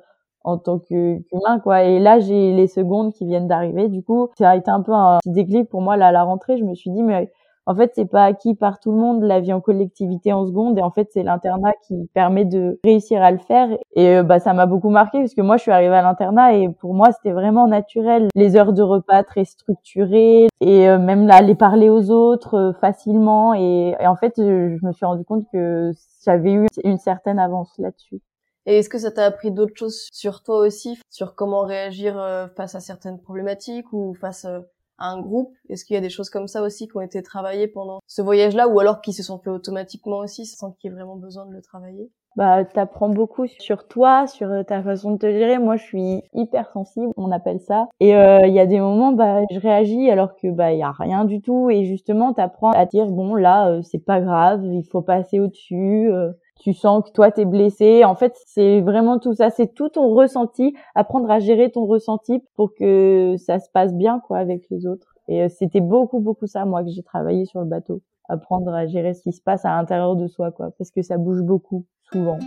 en 0.44 0.58
tant 0.58 0.78
qu'humain 0.78 1.58
quoi 1.62 1.84
et 1.84 1.98
là 1.98 2.18
j'ai 2.20 2.52
les 2.52 2.66
secondes 2.66 3.14
qui 3.14 3.24
viennent 3.24 3.48
d'arriver 3.48 3.88
du 3.88 4.02
coup 4.02 4.28
ça 4.38 4.50
a 4.50 4.56
été 4.56 4.70
un 4.70 4.82
peu 4.82 4.92
un 4.92 5.18
petit 5.22 5.30
déclic 5.30 5.70
pour 5.70 5.80
moi 5.80 5.96
là 5.96 6.08
à 6.08 6.12
la 6.12 6.22
rentrée 6.22 6.58
je 6.58 6.64
me 6.64 6.74
suis 6.74 6.90
dit 6.90 7.02
mais 7.02 7.32
en 7.66 7.74
fait, 7.74 7.92
c'est 7.94 8.04
pas 8.04 8.24
acquis 8.24 8.54
par 8.54 8.78
tout 8.78 8.92
le 8.92 8.98
monde 8.98 9.22
la 9.22 9.40
vie 9.40 9.52
en 9.52 9.60
collectivité 9.60 10.32
en 10.32 10.46
seconde. 10.46 10.78
Et 10.78 10.82
en 10.82 10.90
fait, 10.90 11.08
c'est 11.12 11.22
l'internat 11.22 11.72
qui 11.86 12.08
permet 12.12 12.44
de 12.44 12.78
réussir 12.84 13.22
à 13.22 13.30
le 13.30 13.38
faire. 13.38 13.68
Et 13.94 14.16
euh, 14.16 14.22
bah, 14.22 14.38
ça 14.38 14.52
m'a 14.52 14.66
beaucoup 14.66 14.90
marqué 14.90 15.20
parce 15.20 15.34
que 15.34 15.40
moi, 15.40 15.56
je 15.56 15.62
suis 15.62 15.70
arrivée 15.70 15.94
à 15.94 16.02
l'internat 16.02 16.54
et 16.54 16.68
pour 16.68 16.94
moi, 16.94 17.12
c'était 17.12 17.32
vraiment 17.32 17.66
naturel. 17.66 18.28
Les 18.34 18.56
heures 18.56 18.74
de 18.74 18.82
repas 18.82 19.22
très 19.22 19.44
structurées 19.44 20.48
et 20.60 20.88
euh, 20.88 20.98
même 20.98 21.26
là, 21.26 21.36
aller 21.36 21.54
parler 21.54 21.88
aux 21.88 22.10
autres 22.10 22.54
euh, 22.54 22.72
facilement. 22.74 23.54
Et, 23.54 23.94
et, 23.98 24.06
en 24.06 24.16
fait, 24.16 24.34
je 24.36 24.84
me 24.84 24.92
suis 24.92 25.06
rendu 25.06 25.24
compte 25.24 25.46
que 25.50 25.92
j'avais 26.24 26.52
eu 26.52 26.66
une 26.84 26.98
certaine 26.98 27.38
avance 27.38 27.72
là-dessus. 27.78 28.20
Et 28.66 28.78
est-ce 28.78 28.88
que 28.88 28.98
ça 28.98 29.10
t'a 29.10 29.24
appris 29.24 29.50
d'autres 29.50 29.76
choses 29.76 30.08
sur 30.10 30.42
toi 30.42 30.58
aussi, 30.58 30.98
sur 31.10 31.34
comment 31.34 31.64
réagir 31.64 32.14
face 32.56 32.74
à 32.74 32.80
certaines 32.80 33.20
problématiques 33.20 33.92
ou 33.92 34.14
face 34.14 34.46
un 34.98 35.20
groupe? 35.20 35.54
Est-ce 35.68 35.84
qu'il 35.84 35.94
y 35.94 35.98
a 35.98 36.02
des 36.02 36.10
choses 36.10 36.30
comme 36.30 36.48
ça 36.48 36.62
aussi 36.62 36.88
qui 36.88 36.96
ont 36.96 37.00
été 37.00 37.22
travaillées 37.22 37.68
pendant 37.68 38.00
ce 38.06 38.22
voyage-là 38.22 38.68
ou 38.68 38.80
alors 38.80 39.00
qui 39.00 39.12
se 39.12 39.22
sont 39.22 39.38
fait 39.38 39.50
automatiquement 39.50 40.18
aussi 40.18 40.46
sans 40.46 40.72
qu'il 40.72 40.90
y 40.90 40.92
ait 40.92 40.96
vraiment 40.96 41.16
besoin 41.16 41.46
de 41.46 41.52
le 41.52 41.62
travailler? 41.62 42.10
Bah, 42.36 42.64
t'apprends 42.64 43.10
beaucoup 43.10 43.46
sur 43.46 43.86
toi, 43.86 44.26
sur 44.26 44.50
euh, 44.50 44.64
ta 44.64 44.82
façon 44.82 45.12
de 45.12 45.18
te 45.18 45.30
gérer. 45.30 45.58
Moi, 45.58 45.76
je 45.76 45.84
suis 45.84 46.22
hyper 46.32 46.68
sensible, 46.72 47.12
on 47.16 47.30
appelle 47.30 47.60
ça. 47.60 47.86
Et 48.00 48.16
euh, 48.16 48.40
il 48.44 48.52
y 48.52 48.58
a 48.58 48.66
des 48.66 48.80
moments, 48.80 49.12
bah, 49.12 49.42
je 49.52 49.60
réagis 49.60 50.10
alors 50.10 50.34
que 50.34 50.50
bah, 50.50 50.72
y 50.72 50.82
a 50.82 50.90
rien 50.90 51.24
du 51.24 51.40
tout. 51.40 51.70
Et 51.70 51.84
justement, 51.84 52.32
t'apprends 52.32 52.72
à 52.72 52.86
dire 52.86 53.06
bon, 53.06 53.36
là, 53.36 53.68
euh, 53.70 53.82
c'est 53.82 54.04
pas 54.04 54.20
grave, 54.20 54.64
il 54.64 54.82
faut 54.82 55.02
passer 55.02 55.38
au-dessus 55.38 56.10
tu 56.60 56.72
sens 56.72 57.04
que 57.04 57.10
toi 57.10 57.30
t'es 57.30 57.44
blessé. 57.44 58.04
En 58.04 58.14
fait, 58.14 58.34
c'est 58.46 58.80
vraiment 58.80 59.18
tout 59.18 59.34
ça, 59.34 59.50
c'est 59.50 59.74
tout 59.74 59.88
ton 59.90 60.14
ressenti, 60.14 60.74
apprendre 60.94 61.30
à 61.30 61.38
gérer 61.38 61.70
ton 61.70 61.86
ressenti 61.86 62.42
pour 62.56 62.74
que 62.74 63.34
ça 63.38 63.58
se 63.58 63.70
passe 63.70 63.94
bien 63.94 64.20
quoi 64.20 64.38
avec 64.38 64.64
les 64.70 64.86
autres. 64.86 65.14
Et 65.28 65.42
euh, 65.42 65.48
c'était 65.48 65.80
beaucoup 65.80 66.20
beaucoup 66.20 66.46
ça 66.46 66.64
moi 66.64 66.82
que 66.82 66.90
j'ai 66.90 67.02
travaillé 67.02 67.44
sur 67.44 67.60
le 67.60 67.66
bateau, 67.66 68.02
apprendre 68.28 68.72
à 68.72 68.86
gérer 68.86 69.14
ce 69.14 69.22
qui 69.22 69.32
se 69.32 69.42
passe 69.42 69.64
à 69.64 69.76
l'intérieur 69.76 70.16
de 70.16 70.26
soi 70.26 70.50
quoi, 70.50 70.70
parce 70.78 70.90
que 70.90 71.02
ça 71.02 71.18
bouge 71.18 71.42
beaucoup 71.42 71.84
souvent. 72.12 72.38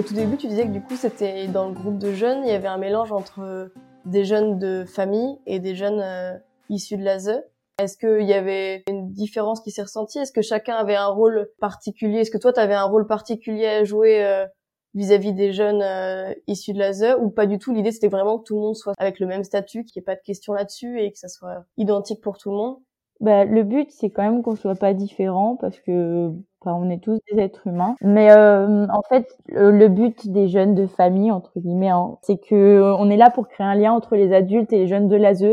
Au 0.00 0.02
tout 0.02 0.14
début, 0.14 0.38
tu 0.38 0.46
disais 0.46 0.64
que 0.64 0.72
du 0.72 0.80
coup, 0.80 0.96
c'était 0.96 1.46
dans 1.46 1.68
le 1.68 1.74
groupe 1.74 1.98
de 1.98 2.12
jeunes, 2.12 2.42
il 2.44 2.48
y 2.48 2.54
avait 2.54 2.68
un 2.68 2.78
mélange 2.78 3.12
entre 3.12 3.70
des 4.06 4.24
jeunes 4.24 4.58
de 4.58 4.86
famille 4.86 5.38
et 5.44 5.60
des 5.60 5.74
jeunes 5.74 6.00
euh, 6.00 6.38
issus 6.70 6.96
de 6.96 7.04
l'ASE. 7.04 7.42
Est-ce 7.78 7.98
qu'il 7.98 8.26
y 8.26 8.32
avait 8.32 8.82
une 8.88 9.12
différence 9.12 9.60
qui 9.60 9.70
s'est 9.70 9.82
ressentie? 9.82 10.18
Est-ce 10.18 10.32
que 10.32 10.40
chacun 10.40 10.74
avait 10.74 10.96
un 10.96 11.08
rôle 11.08 11.50
particulier? 11.60 12.20
Est-ce 12.20 12.30
que 12.30 12.38
toi, 12.38 12.54
tu 12.54 12.60
avais 12.60 12.74
un 12.74 12.84
rôle 12.84 13.06
particulier 13.06 13.66
à 13.66 13.84
jouer 13.84 14.24
euh, 14.24 14.46
vis-à-vis 14.94 15.34
des 15.34 15.52
jeunes 15.52 15.82
euh, 15.82 16.32
issus 16.46 16.72
de 16.72 16.78
l'ASE 16.78 17.16
ou 17.20 17.28
pas 17.28 17.44
du 17.44 17.58
tout? 17.58 17.74
L'idée, 17.74 17.92
c'était 17.92 18.08
vraiment 18.08 18.38
que 18.38 18.44
tout 18.44 18.54
le 18.54 18.62
monde 18.62 18.76
soit 18.76 18.94
avec 18.96 19.20
le 19.20 19.26
même 19.26 19.44
statut, 19.44 19.84
qu'il 19.84 20.00
n'y 20.00 20.04
ait 20.04 20.06
pas 20.06 20.16
de 20.16 20.22
questions 20.24 20.54
là-dessus 20.54 20.98
et 20.98 21.12
que 21.12 21.18
ça 21.18 21.28
soit 21.28 21.66
identique 21.76 22.22
pour 22.22 22.38
tout 22.38 22.50
le 22.50 22.56
monde. 22.56 22.76
Bah, 23.20 23.44
le 23.44 23.64
but, 23.64 23.90
c'est 23.90 24.08
quand 24.08 24.22
même 24.22 24.42
qu'on 24.42 24.56
soit 24.56 24.76
pas 24.76 24.94
différent 24.94 25.56
parce 25.60 25.78
que 25.78 26.32
on 26.66 26.90
est 26.90 27.02
tous 27.02 27.18
des 27.30 27.40
êtres 27.40 27.66
humains. 27.66 27.96
Mais 28.02 28.30
euh, 28.32 28.86
en 28.88 29.02
fait, 29.08 29.36
le, 29.48 29.88
but 29.88 30.28
des 30.28 30.48
jeunes 30.48 30.74
de 30.74 30.86
famille, 30.86 31.30
entre 31.32 31.52
guillemets, 31.58 31.88
hein, 31.90 32.16
c'est 32.22 32.38
que 32.38 32.82
on 32.98 33.10
est 33.10 33.16
là 33.16 33.30
pour 33.30 33.48
créer 33.48 33.66
un 33.66 33.74
lien 33.74 33.92
entre 33.92 34.16
les 34.16 34.32
adultes 34.32 34.72
et 34.72 34.78
les 34.78 34.86
jeunes 34.86 35.08
de 35.08 35.16
l'ASE. 35.16 35.44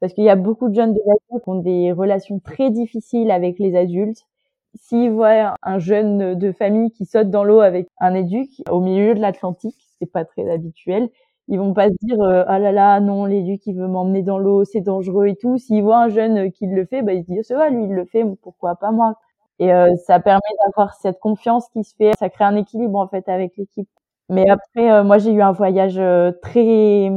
Parce 0.00 0.12
qu'il 0.14 0.24
y 0.24 0.30
a 0.30 0.36
beaucoup 0.36 0.68
de 0.68 0.74
jeunes 0.74 0.94
de 0.94 1.00
l'ASE 1.06 1.42
qui 1.42 1.48
ont 1.50 1.56
des 1.60 1.92
relations 1.92 2.38
très 2.40 2.70
difficiles 2.70 3.30
avec 3.30 3.58
les 3.58 3.76
adultes. 3.76 4.26
S'ils 4.74 5.10
voient 5.10 5.54
un 5.62 5.78
jeune 5.78 6.34
de 6.34 6.52
famille 6.52 6.90
qui 6.92 7.04
saute 7.04 7.30
dans 7.30 7.44
l'eau 7.44 7.60
avec 7.60 7.88
un 8.00 8.14
éduc 8.14 8.48
au 8.70 8.80
milieu 8.80 9.14
de 9.14 9.20
l'Atlantique, 9.20 9.76
c'est 9.98 10.10
pas 10.10 10.24
très 10.24 10.50
habituel, 10.50 11.10
ils 11.48 11.58
vont 11.58 11.74
pas 11.74 11.88
se 11.90 11.94
dire 12.02 12.20
euh, 12.22 12.44
ah 12.46 12.58
là 12.58 12.72
là 12.72 13.00
non 13.00 13.24
l'éduc 13.26 13.66
il 13.66 13.74
veut 13.76 13.88
m'emmener 13.88 14.22
dans 14.22 14.38
l'eau 14.38 14.64
c'est 14.64 14.80
dangereux 14.80 15.26
et 15.26 15.36
tout 15.36 15.58
s'ils 15.58 15.82
voient 15.82 15.98
un 16.04 16.08
jeune 16.08 16.52
qui 16.52 16.66
le 16.66 16.84
fait 16.86 17.02
bah 17.02 17.12
ils 17.14 17.22
se 17.24 17.26
disent 17.32 17.46
ça 17.48 17.56
va 17.56 17.68
lui 17.68 17.84
il 17.84 17.90
le 17.92 18.04
fait 18.06 18.24
pourquoi 18.42 18.76
pas 18.76 18.92
moi? 18.92 19.16
Et 19.62 19.72
euh, 19.72 19.94
ça 20.06 20.20
permet 20.20 20.40
d'avoir 20.64 20.94
cette 20.94 21.18
confiance 21.20 21.68
qui 21.68 21.84
se 21.84 21.94
fait 21.94 22.12
ça 22.18 22.28
crée 22.30 22.44
un 22.44 22.56
équilibre 22.56 22.98
en 22.98 23.08
fait 23.08 23.28
avec 23.28 23.56
l'équipe. 23.56 23.88
Mais 24.28 24.48
après 24.48 24.90
euh, 24.90 25.04
moi 25.04 25.18
j'ai 25.18 25.32
eu 25.32 25.42
un 25.42 25.52
voyage 25.52 26.00
très 26.42 27.10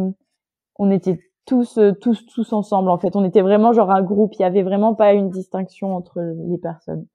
on 0.77 0.91
était 0.91 1.19
tous 1.45 1.79
tous 2.01 2.25
tous 2.25 2.53
ensemble 2.53 2.89
en 2.89 2.97
fait. 2.97 3.15
On 3.15 3.23
était 3.23 3.41
vraiment 3.41 3.73
genre 3.73 3.91
un 3.91 4.01
groupe. 4.01 4.33
Il 4.35 4.41
y 4.41 4.45
avait 4.45 4.63
vraiment 4.63 4.95
pas 4.95 5.13
une 5.13 5.29
distinction 5.29 5.95
entre 5.95 6.19
les 6.19 6.57
personnes. 6.57 7.05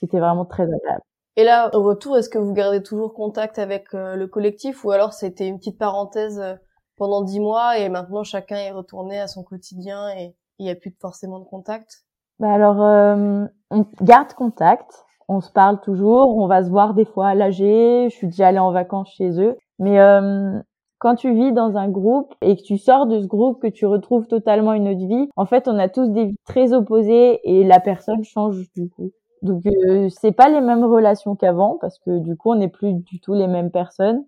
C'était 0.00 0.18
vraiment 0.18 0.44
très 0.44 0.64
agréable. 0.64 1.02
Et 1.36 1.44
là, 1.44 1.70
au 1.74 1.82
retour, 1.82 2.16
est-ce 2.16 2.30
que 2.30 2.38
vous 2.38 2.54
gardez 2.54 2.82
toujours 2.82 3.12
contact 3.12 3.58
avec 3.58 3.92
euh, 3.92 4.16
le 4.16 4.26
collectif 4.26 4.84
ou 4.84 4.90
alors 4.90 5.12
c'était 5.12 5.46
une 5.46 5.58
petite 5.58 5.78
parenthèse 5.78 6.40
euh, 6.40 6.54
pendant 6.96 7.22
dix 7.22 7.40
mois 7.40 7.78
et 7.78 7.90
maintenant 7.90 8.24
chacun 8.24 8.56
est 8.56 8.70
retourné 8.70 9.20
à 9.20 9.26
son 9.26 9.44
quotidien 9.44 10.08
et 10.16 10.34
il 10.58 10.64
n'y 10.64 10.70
a 10.70 10.74
plus 10.74 10.96
forcément 10.98 11.38
de 11.38 11.44
contact? 11.44 12.05
Bah 12.38 12.52
alors, 12.52 12.82
euh, 12.82 13.46
on 13.70 13.86
garde 14.02 14.32
contact, 14.34 15.04
on 15.28 15.40
se 15.40 15.50
parle 15.50 15.80
toujours, 15.80 16.36
on 16.36 16.46
va 16.46 16.62
se 16.62 16.70
voir 16.70 16.94
des 16.94 17.04
fois 17.04 17.28
à 17.28 17.34
l'AG, 17.34 17.54
je 17.56 18.08
suis 18.10 18.26
déjà 18.28 18.48
allée 18.48 18.58
en 18.58 18.72
vacances 18.72 19.10
chez 19.16 19.40
eux. 19.40 19.56
Mais 19.78 19.98
euh, 20.00 20.58
quand 20.98 21.14
tu 21.16 21.32
vis 21.34 21.52
dans 21.52 21.76
un 21.76 21.88
groupe 21.88 22.34
et 22.42 22.56
que 22.56 22.62
tu 22.62 22.78
sors 22.78 23.06
de 23.06 23.20
ce 23.20 23.26
groupe, 23.26 23.60
que 23.62 23.68
tu 23.68 23.86
retrouves 23.86 24.26
totalement 24.26 24.72
une 24.74 24.88
autre 24.88 25.06
vie, 25.06 25.28
en 25.36 25.46
fait, 25.46 25.66
on 25.68 25.78
a 25.78 25.88
tous 25.88 26.08
des 26.10 26.26
vies 26.26 26.36
très 26.44 26.72
opposées 26.72 27.40
et 27.44 27.64
la 27.64 27.80
personne 27.80 28.22
change 28.24 28.70
du 28.74 28.88
coup. 28.90 29.10
Donc, 29.42 29.64
euh, 29.66 30.08
c'est 30.10 30.32
pas 30.32 30.48
les 30.48 30.60
mêmes 30.60 30.84
relations 30.84 31.36
qu'avant 31.36 31.78
parce 31.80 31.98
que 31.98 32.18
du 32.18 32.36
coup, 32.36 32.50
on 32.52 32.56
n'est 32.56 32.68
plus 32.68 32.92
du 32.94 33.20
tout 33.20 33.34
les 33.34 33.46
mêmes 33.48 33.70
personnes. 33.70 34.24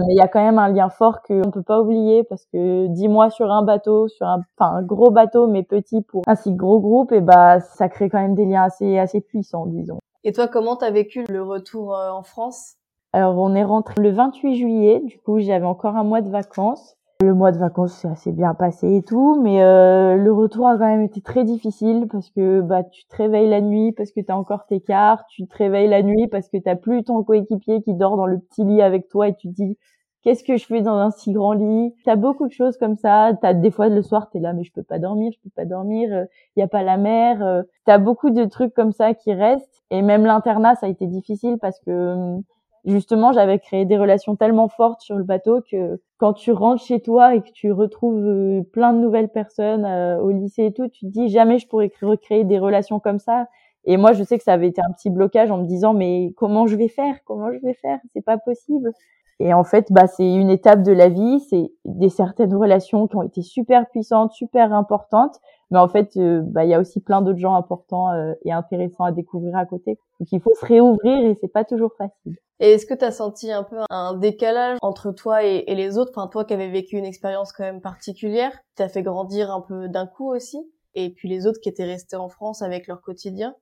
Mais 0.00 0.14
il 0.14 0.16
y 0.16 0.20
a 0.20 0.28
quand 0.28 0.42
même 0.42 0.58
un 0.58 0.68
lien 0.68 0.88
fort 0.88 1.22
qu'on 1.22 1.34
ne 1.34 1.50
peut 1.50 1.62
pas 1.62 1.80
oublier 1.80 2.24
parce 2.24 2.46
que 2.46 2.86
dix 2.88 3.08
mois 3.08 3.30
sur 3.30 3.50
un 3.50 3.62
bateau, 3.62 4.08
sur 4.08 4.26
un, 4.26 4.42
enfin, 4.58 4.76
un 4.76 4.82
gros 4.82 5.10
bateau 5.10 5.46
mais 5.46 5.62
petit 5.62 6.02
pour 6.02 6.22
un 6.26 6.34
si 6.34 6.52
gros 6.52 6.80
groupe, 6.80 7.12
et 7.12 7.20
bah 7.20 7.60
ça 7.60 7.88
crée 7.88 8.08
quand 8.08 8.20
même 8.20 8.34
des 8.34 8.46
liens 8.46 8.64
assez 8.64 8.98
assez 8.98 9.20
puissants, 9.20 9.66
disons. 9.66 9.98
Et 10.24 10.32
toi, 10.32 10.48
comment 10.48 10.76
t'as 10.76 10.90
vécu 10.90 11.24
le 11.28 11.42
retour 11.42 11.94
euh, 11.94 12.10
en 12.10 12.22
France? 12.22 12.76
Alors 13.12 13.36
on 13.36 13.54
est 13.54 13.64
rentré 13.64 13.94
le 14.00 14.10
28 14.10 14.56
juillet, 14.56 15.00
du 15.04 15.18
coup 15.18 15.38
j'avais 15.38 15.66
encore 15.66 15.96
un 15.96 16.04
mois 16.04 16.22
de 16.22 16.30
vacances. 16.30 16.96
Le 17.22 17.34
mois 17.34 17.52
de 17.52 17.58
vacances 17.58 17.92
s'est 17.92 18.08
assez 18.08 18.32
bien 18.32 18.52
passé 18.52 18.96
et 18.96 19.02
tout, 19.02 19.40
mais 19.40 19.62
euh, 19.62 20.16
le 20.16 20.32
retour 20.32 20.66
a 20.66 20.76
quand 20.76 20.88
même 20.88 21.02
été 21.02 21.20
très 21.20 21.44
difficile 21.44 22.08
parce 22.10 22.30
que 22.30 22.60
bah 22.60 22.82
tu 22.82 23.04
te 23.06 23.14
réveilles 23.14 23.48
la 23.48 23.60
nuit 23.60 23.92
parce 23.92 24.10
que 24.10 24.20
t'as 24.20 24.34
encore 24.34 24.66
tes 24.66 24.80
cartes, 24.80 25.24
tu 25.30 25.46
te 25.46 25.56
réveilles 25.56 25.88
la 25.88 26.02
nuit 26.02 26.26
parce 26.26 26.48
que 26.48 26.56
t'as 26.56 26.74
plus 26.74 27.04
ton 27.04 27.22
coéquipier 27.22 27.80
qui 27.80 27.94
dort 27.94 28.16
dans 28.16 28.26
le 28.26 28.40
petit 28.40 28.64
lit 28.64 28.82
avec 28.82 29.08
toi 29.08 29.28
et 29.28 29.36
tu 29.36 29.48
te 29.48 29.54
dis 29.54 29.78
qu'est-ce 30.22 30.42
que 30.42 30.56
je 30.56 30.66
fais 30.66 30.82
dans 30.82 30.96
un 30.96 31.12
si 31.12 31.32
grand 31.32 31.52
lit? 31.52 31.94
T'as 32.04 32.16
beaucoup 32.16 32.48
de 32.48 32.52
choses 32.52 32.76
comme 32.76 32.96
ça. 32.96 33.30
T'as 33.40 33.54
des 33.54 33.70
fois 33.70 33.88
le 33.88 34.02
soir 34.02 34.28
t'es 34.28 34.40
là 34.40 34.52
mais 34.52 34.64
je 34.64 34.72
peux 34.72 34.82
pas 34.82 34.98
dormir, 34.98 35.30
je 35.32 35.38
peux 35.44 35.52
pas 35.54 35.64
dormir. 35.64 36.26
Il 36.56 36.60
euh, 36.60 36.64
a 36.64 36.68
pas 36.68 36.82
la 36.82 36.96
mer. 36.96 37.40
Euh, 37.40 37.62
t'as 37.84 37.98
beaucoup 37.98 38.30
de 38.30 38.44
trucs 38.46 38.74
comme 38.74 38.90
ça 38.92 39.14
qui 39.14 39.32
restent. 39.32 39.84
Et 39.90 40.02
même 40.02 40.24
l'internat 40.26 40.74
ça 40.74 40.86
a 40.86 40.88
été 40.88 41.06
difficile 41.06 41.58
parce 41.60 41.78
que 41.86 42.14
hum, 42.14 42.42
justement 42.84 43.32
j'avais 43.32 43.58
créé 43.58 43.84
des 43.84 43.96
relations 43.98 44.36
tellement 44.36 44.68
fortes 44.68 45.00
sur 45.02 45.16
le 45.16 45.24
bateau 45.24 45.60
que 45.70 46.00
quand 46.18 46.32
tu 46.34 46.52
rentres 46.52 46.84
chez 46.84 47.00
toi 47.00 47.34
et 47.34 47.42
que 47.42 47.50
tu 47.52 47.72
retrouves 47.72 48.24
euh, 48.24 48.62
plein 48.72 48.92
de 48.92 48.98
nouvelles 49.00 49.28
personnes 49.30 49.86
au 50.20 50.30
lycée 50.30 50.66
et 50.66 50.72
tout, 50.72 50.88
tu 50.88 51.06
te 51.06 51.10
dis 51.10 51.28
jamais 51.28 51.58
je 51.58 51.66
pourrais 51.68 51.90
recréer 52.02 52.44
des 52.44 52.58
relations 52.58 53.00
comme 53.00 53.18
ça. 53.18 53.46
Et 53.84 53.96
moi, 53.96 54.12
je 54.12 54.22
sais 54.22 54.38
que 54.38 54.44
ça 54.44 54.52
avait 54.52 54.68
été 54.68 54.80
un 54.80 54.92
petit 54.92 55.10
blocage 55.10 55.50
en 55.50 55.58
me 55.58 55.66
disant 55.66 55.92
mais 55.94 56.32
comment 56.36 56.66
je 56.66 56.76
vais 56.76 56.88
faire? 56.88 57.16
Comment 57.24 57.52
je 57.52 57.58
vais 57.58 57.74
faire? 57.74 57.98
C'est 58.12 58.24
pas 58.24 58.38
possible. 58.38 58.92
Et 59.44 59.52
en 59.52 59.64
fait, 59.64 59.90
bah, 59.90 60.06
c'est 60.06 60.32
une 60.32 60.50
étape 60.50 60.84
de 60.84 60.92
la 60.92 61.08
vie, 61.08 61.40
c'est 61.50 61.72
des 61.84 62.10
certaines 62.10 62.54
relations 62.54 63.08
qui 63.08 63.16
ont 63.16 63.24
été 63.24 63.42
super 63.42 63.90
puissantes, 63.90 64.30
super 64.30 64.72
importantes, 64.72 65.40
mais 65.72 65.80
en 65.80 65.88
fait, 65.88 66.16
euh, 66.16 66.42
bah, 66.44 66.64
il 66.64 66.70
y 66.70 66.74
a 66.74 66.78
aussi 66.78 67.00
plein 67.00 67.22
d'autres 67.22 67.40
gens 67.40 67.56
importants 67.56 68.12
euh, 68.12 68.34
et 68.44 68.52
intéressants 68.52 69.02
à 69.02 69.10
découvrir 69.10 69.56
à 69.56 69.66
côté. 69.66 69.98
Donc 70.20 70.28
il 70.30 70.40
faut 70.40 70.54
se 70.54 70.64
réouvrir 70.64 71.26
et 71.26 71.36
c'est 71.40 71.52
pas 71.52 71.64
toujours 71.64 71.92
facile. 71.98 72.36
Et 72.60 72.74
est-ce 72.74 72.86
que 72.86 72.94
tu 72.94 73.04
as 73.04 73.10
senti 73.10 73.50
un 73.50 73.64
peu 73.64 73.78
un 73.90 74.14
décalage 74.14 74.78
entre 74.80 75.10
toi 75.10 75.42
et, 75.42 75.64
les 75.74 75.98
autres? 75.98 76.12
Enfin, 76.14 76.28
toi 76.28 76.44
qui 76.44 76.54
avais 76.54 76.70
vécu 76.70 76.96
une 76.96 77.04
expérience 77.04 77.52
quand 77.52 77.64
même 77.64 77.80
particulière, 77.80 78.56
t'as 78.76 78.88
fait 78.88 79.02
grandir 79.02 79.50
un 79.50 79.60
peu 79.60 79.88
d'un 79.88 80.06
coup 80.06 80.32
aussi, 80.32 80.58
et 80.94 81.10
puis 81.10 81.28
les 81.28 81.48
autres 81.48 81.58
qui 81.60 81.68
étaient 81.68 81.82
restés 81.82 82.14
en 82.14 82.28
France 82.28 82.62
avec 82.62 82.86
leur 82.86 83.02
quotidien. 83.02 83.56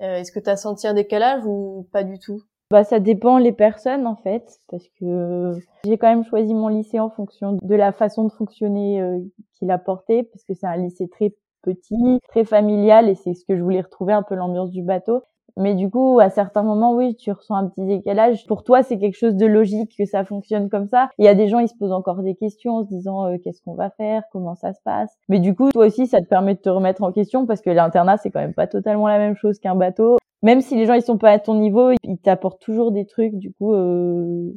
Euh, 0.00 0.20
est-ce 0.20 0.32
que 0.32 0.40
tu 0.40 0.48
as 0.48 0.56
senti 0.56 0.86
un 0.86 0.94
décalage 0.94 1.42
ou 1.44 1.86
pas 1.92 2.02
du 2.02 2.18
tout? 2.18 2.40
Bah, 2.70 2.84
ça 2.84 3.00
dépend 3.00 3.38
les 3.38 3.52
personnes 3.52 4.06
en 4.06 4.16
fait, 4.16 4.60
parce 4.68 4.86
que 5.00 5.52
j'ai 5.84 5.96
quand 5.96 6.08
même 6.08 6.24
choisi 6.24 6.54
mon 6.54 6.68
lycée 6.68 7.00
en 7.00 7.08
fonction 7.08 7.58
de 7.60 7.74
la 7.74 7.92
façon 7.92 8.24
de 8.24 8.32
fonctionner 8.32 9.00
euh, 9.00 9.18
qu'il 9.54 9.70
apportait, 9.70 10.24
parce 10.24 10.44
que 10.44 10.54
c'est 10.54 10.66
un 10.66 10.76
lycée 10.76 11.08
très 11.08 11.34
petit, 11.62 12.20
très 12.28 12.44
familial, 12.44 13.08
et 13.08 13.14
c'est 13.14 13.34
ce 13.34 13.44
que 13.46 13.56
je 13.56 13.62
voulais 13.62 13.80
retrouver 13.80 14.12
un 14.12 14.22
peu 14.22 14.34
l'ambiance 14.34 14.70
du 14.70 14.82
bateau. 14.82 15.22
Mais 15.56 15.74
du 15.74 15.90
coup, 15.90 16.20
à 16.20 16.30
certains 16.30 16.62
moments, 16.62 16.94
oui, 16.94 17.16
tu 17.16 17.32
ressens 17.32 17.56
un 17.56 17.66
petit 17.66 17.84
décalage. 17.84 18.46
Pour 18.46 18.62
toi, 18.62 18.84
c'est 18.84 18.96
quelque 18.96 19.16
chose 19.16 19.34
de 19.34 19.44
logique 19.44 19.92
que 19.98 20.04
ça 20.04 20.24
fonctionne 20.24 20.68
comme 20.70 20.86
ça. 20.86 21.08
Il 21.18 21.24
y 21.24 21.28
a 21.28 21.34
des 21.34 21.48
gens, 21.48 21.58
ils 21.58 21.66
se 21.66 21.74
posent 21.76 21.90
encore 21.90 22.22
des 22.22 22.36
questions 22.36 22.76
en 22.76 22.84
se 22.84 22.88
disant 22.88 23.26
euh, 23.26 23.38
qu'est-ce 23.42 23.60
qu'on 23.62 23.74
va 23.74 23.90
faire, 23.90 24.22
comment 24.30 24.54
ça 24.54 24.72
se 24.72 24.78
passe. 24.84 25.12
Mais 25.28 25.40
du 25.40 25.56
coup, 25.56 25.70
toi 25.70 25.86
aussi, 25.86 26.06
ça 26.06 26.20
te 26.20 26.26
permet 26.26 26.54
de 26.54 26.60
te 26.60 26.68
remettre 26.68 27.02
en 27.02 27.10
question 27.10 27.44
parce 27.44 27.60
que 27.60 27.70
l'internat, 27.70 28.18
c'est 28.18 28.30
quand 28.30 28.38
même 28.38 28.54
pas 28.54 28.68
totalement 28.68 29.08
la 29.08 29.18
même 29.18 29.34
chose 29.34 29.58
qu'un 29.58 29.74
bateau 29.74 30.18
même 30.42 30.60
si 30.60 30.76
les 30.76 30.86
gens 30.86 30.94
ils 30.94 31.02
sont 31.02 31.18
pas 31.18 31.30
à 31.30 31.38
ton 31.38 31.54
niveau, 31.54 31.92
ils 32.04 32.18
t'apportent 32.18 32.60
toujours 32.60 32.92
des 32.92 33.06
trucs. 33.06 33.34
Du 33.34 33.52
coup, 33.52 33.74
euh... 33.74 34.52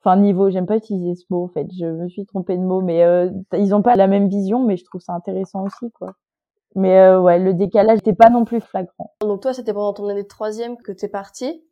enfin 0.00 0.16
niveau, 0.16 0.50
j'aime 0.50 0.66
pas 0.66 0.76
utiliser 0.76 1.14
ce 1.14 1.24
mot 1.30 1.44
en 1.44 1.48
fait. 1.48 1.66
Je 1.78 1.86
me 1.86 2.08
suis 2.08 2.24
trompée 2.26 2.56
de 2.56 2.62
mot, 2.62 2.80
mais 2.80 3.04
euh, 3.04 3.30
ils 3.52 3.74
ont 3.74 3.82
pas 3.82 3.96
la 3.96 4.06
même 4.06 4.28
vision, 4.28 4.64
mais 4.64 4.76
je 4.76 4.84
trouve 4.84 5.00
ça 5.00 5.12
intéressant 5.14 5.64
aussi 5.64 5.90
quoi. 5.92 6.12
Mais 6.76 6.98
euh, 6.98 7.20
ouais, 7.20 7.38
le 7.38 7.52
décalage 7.52 7.96
n'était 7.96 8.14
pas 8.14 8.30
non 8.30 8.44
plus 8.44 8.60
flagrant. 8.60 9.12
Donc 9.22 9.42
toi, 9.42 9.52
c'était 9.52 9.72
pendant 9.72 9.92
ton 9.92 10.08
année 10.08 10.22
de 10.22 10.28
troisième 10.28 10.76
que 10.76 10.92
t'es 10.92 11.08
parti. 11.08 11.64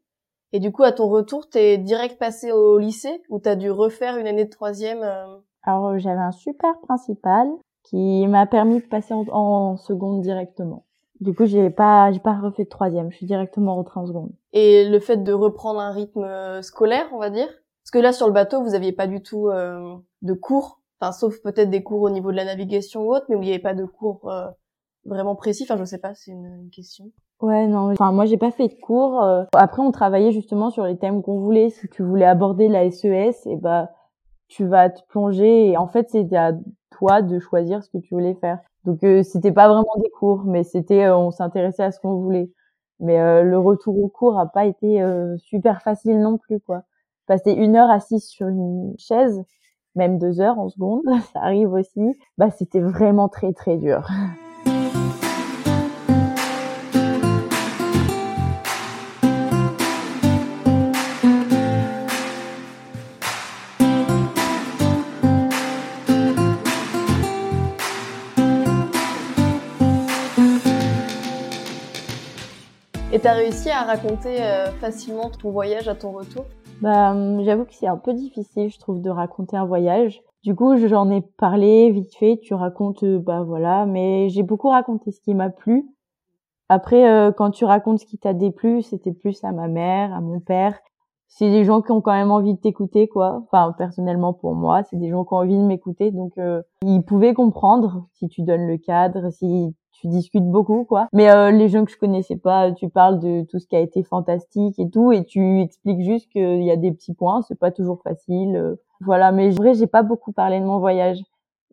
Et 0.52 0.60
du 0.60 0.72
coup, 0.72 0.82
à 0.82 0.92
ton 0.92 1.08
retour, 1.08 1.48
t'es 1.48 1.78
direct 1.78 2.18
passé 2.18 2.52
au 2.52 2.78
lycée 2.78 3.22
ou 3.28 3.38
t'as 3.38 3.54
dû 3.54 3.70
refaire 3.70 4.16
une 4.16 4.26
année 4.26 4.44
de 4.44 4.50
troisième 4.50 5.02
euh? 5.02 5.38
Alors 5.62 5.98
j'avais 5.98 6.20
un 6.20 6.32
super 6.32 6.80
principal 6.80 7.48
qui 7.84 8.26
m'a 8.26 8.46
permis 8.46 8.80
de 8.80 8.86
passer 8.86 9.14
en, 9.14 9.24
en 9.28 9.76
seconde 9.76 10.22
directement. 10.22 10.84
Du 11.20 11.34
coup, 11.34 11.46
j'ai 11.46 11.70
pas, 11.70 12.12
j'ai 12.12 12.20
pas 12.20 12.34
refait 12.34 12.64
de 12.64 12.68
troisième. 12.68 13.10
Je 13.10 13.16
suis 13.16 13.26
directement 13.26 13.74
rentrée 13.74 13.98
en 13.98 14.06
seconde. 14.06 14.30
Et 14.52 14.88
le 14.88 15.00
fait 15.00 15.18
de 15.18 15.32
reprendre 15.32 15.80
un 15.80 15.90
rythme 15.90 16.24
euh, 16.24 16.62
scolaire, 16.62 17.08
on 17.12 17.18
va 17.18 17.30
dire, 17.30 17.48
parce 17.48 17.90
que 17.92 17.98
là 17.98 18.12
sur 18.12 18.26
le 18.26 18.32
bateau, 18.32 18.62
vous 18.62 18.74
aviez 18.74 18.92
pas 18.92 19.06
du 19.06 19.22
tout 19.22 19.48
euh, 19.48 19.96
de 20.22 20.32
cours, 20.32 20.80
enfin 21.00 21.12
sauf 21.12 21.40
peut-être 21.42 21.70
des 21.70 21.82
cours 21.82 22.02
au 22.02 22.10
niveau 22.10 22.30
de 22.30 22.36
la 22.36 22.44
navigation 22.44 23.02
ou 23.02 23.14
autre, 23.14 23.26
mais 23.28 23.36
où 23.36 23.42
il 23.42 23.46
n'y 23.46 23.52
avait 23.52 23.62
pas 23.62 23.74
de 23.74 23.84
cours 23.84 24.30
euh, 24.30 24.46
vraiment 25.04 25.34
précis. 25.34 25.64
Enfin, 25.64 25.76
je 25.76 25.84
sais 25.84 25.98
pas, 25.98 26.14
c'est 26.14 26.30
une, 26.30 26.70
question. 26.70 27.10
Ouais, 27.40 27.66
non. 27.66 27.92
Enfin, 27.92 28.12
moi, 28.12 28.24
j'ai 28.24 28.36
pas 28.36 28.50
fait 28.50 28.68
de 28.68 28.74
cours. 28.74 29.22
Après, 29.54 29.80
on 29.80 29.92
travaillait 29.92 30.32
justement 30.32 30.70
sur 30.70 30.84
les 30.84 30.98
thèmes 30.98 31.22
qu'on 31.22 31.38
voulait. 31.38 31.70
Si 31.70 31.88
tu 31.88 32.02
voulais 32.02 32.24
aborder 32.24 32.68
la 32.68 32.90
SES, 32.90 33.46
et 33.46 33.56
bah, 33.56 33.90
tu 34.48 34.66
vas 34.66 34.90
te 34.90 35.00
plonger. 35.08 35.68
Et 35.68 35.76
en 35.76 35.86
fait, 35.86 36.08
c'est 36.10 36.32
à 36.34 36.52
toi 36.90 37.22
de 37.22 37.38
choisir 37.38 37.84
ce 37.84 37.90
que 37.90 37.98
tu 37.98 38.14
voulais 38.14 38.34
faire. 38.34 38.58
Donc 38.88 39.04
euh, 39.04 39.22
c'était 39.22 39.52
pas 39.52 39.68
vraiment 39.68 39.96
des 40.02 40.08
cours, 40.08 40.44
mais 40.44 40.64
c'était 40.64 41.04
euh, 41.04 41.14
on 41.14 41.30
s'intéressait 41.30 41.82
à 41.82 41.92
ce 41.92 42.00
qu'on 42.00 42.14
voulait. 42.14 42.50
Mais 43.00 43.20
euh, 43.20 43.42
le 43.42 43.58
retour 43.58 44.02
au 44.02 44.08
cours 44.08 44.40
a 44.40 44.46
pas 44.46 44.64
été 44.64 45.04
super 45.36 45.82
facile 45.82 46.18
non 46.20 46.38
plus 46.38 46.58
quoi. 46.58 46.84
Passer 47.26 47.52
une 47.52 47.76
heure 47.76 47.90
assise 47.90 48.24
sur 48.24 48.48
une 48.48 48.94
chaise, 48.98 49.44
même 49.94 50.18
deux 50.18 50.40
heures 50.40 50.58
en 50.58 50.70
seconde, 50.70 51.02
ça 51.34 51.40
arrive 51.40 51.74
aussi. 51.74 52.18
Bah 52.38 52.50
c'était 52.50 52.80
vraiment 52.80 53.28
très 53.28 53.52
très 53.52 53.76
dur. 53.76 54.08
Et 73.10 73.20
t'as 73.20 73.32
réussi 73.32 73.70
à 73.70 73.84
raconter 73.84 74.42
euh, 74.42 74.66
facilement 74.82 75.30
ton 75.30 75.50
voyage 75.50 75.88
à 75.88 75.94
ton 75.94 76.10
retour? 76.10 76.44
Bah, 76.82 77.12
hum, 77.12 77.42
j'avoue 77.42 77.64
que 77.64 77.72
c'est 77.72 77.86
un 77.86 77.96
peu 77.96 78.12
difficile, 78.12 78.68
je 78.68 78.78
trouve, 78.78 79.00
de 79.00 79.08
raconter 79.08 79.56
un 79.56 79.64
voyage. 79.64 80.20
Du 80.44 80.54
coup, 80.54 80.76
j'en 80.76 81.10
ai 81.10 81.22
parlé 81.22 81.90
vite 81.90 82.14
fait. 82.14 82.38
Tu 82.42 82.52
racontes, 82.52 83.02
euh, 83.04 83.18
bah 83.18 83.44
voilà, 83.44 83.86
mais 83.86 84.28
j'ai 84.28 84.42
beaucoup 84.42 84.68
raconté 84.68 85.10
ce 85.10 85.22
qui 85.22 85.34
m'a 85.34 85.48
plu. 85.48 85.88
Après, 86.68 87.10
euh, 87.10 87.32
quand 87.32 87.50
tu 87.50 87.64
racontes 87.64 88.00
ce 88.00 88.04
qui 88.04 88.18
t'a 88.18 88.34
déplu, 88.34 88.82
c'était 88.82 89.14
plus 89.14 89.42
à 89.42 89.52
ma 89.52 89.68
mère, 89.68 90.12
à 90.12 90.20
mon 90.20 90.38
père. 90.38 90.78
C'est 91.28 91.50
des 91.50 91.64
gens 91.64 91.80
qui 91.80 91.92
ont 91.92 92.02
quand 92.02 92.12
même 92.12 92.30
envie 92.30 92.52
de 92.52 92.60
t'écouter, 92.60 93.08
quoi. 93.08 93.42
Enfin, 93.46 93.74
personnellement 93.78 94.34
pour 94.34 94.54
moi, 94.54 94.82
c'est 94.82 94.96
des 94.96 95.08
gens 95.08 95.24
qui 95.24 95.32
ont 95.32 95.38
envie 95.38 95.56
de 95.56 95.62
m'écouter, 95.62 96.10
donc 96.10 96.34
ils 96.82 97.02
pouvaient 97.02 97.34
comprendre 97.34 98.06
si 98.14 98.28
tu 98.28 98.42
donnes 98.42 98.66
le 98.66 98.78
cadre, 98.78 99.30
si 99.30 99.74
tu 100.00 100.08
discutes 100.08 100.44
beaucoup 100.44 100.84
quoi. 100.84 101.08
Mais 101.12 101.30
euh, 101.30 101.50
les 101.50 101.68
gens 101.68 101.84
que 101.84 101.90
je 101.90 101.98
connaissais 101.98 102.36
pas, 102.36 102.72
tu 102.72 102.88
parles 102.88 103.18
de 103.18 103.42
tout 103.42 103.58
ce 103.58 103.66
qui 103.66 103.76
a 103.76 103.80
été 103.80 104.02
fantastique 104.02 104.78
et 104.78 104.88
tout 104.88 105.12
et 105.12 105.24
tu 105.24 105.60
expliques 105.60 106.02
juste 106.02 106.30
qu'il 106.30 106.62
y 106.62 106.70
a 106.70 106.76
des 106.76 106.92
petits 106.92 107.14
points, 107.14 107.42
c'est 107.42 107.58
pas 107.58 107.70
toujours 107.70 108.02
facile. 108.02 108.56
Euh, 108.56 108.76
voilà, 109.00 109.32
mais 109.32 109.52
en 109.52 109.54
vrai, 109.54 109.74
j'ai 109.74 109.86
pas 109.86 110.02
beaucoup 110.02 110.32
parlé 110.32 110.60
de 110.60 110.64
mon 110.64 110.78
voyage. 110.78 111.18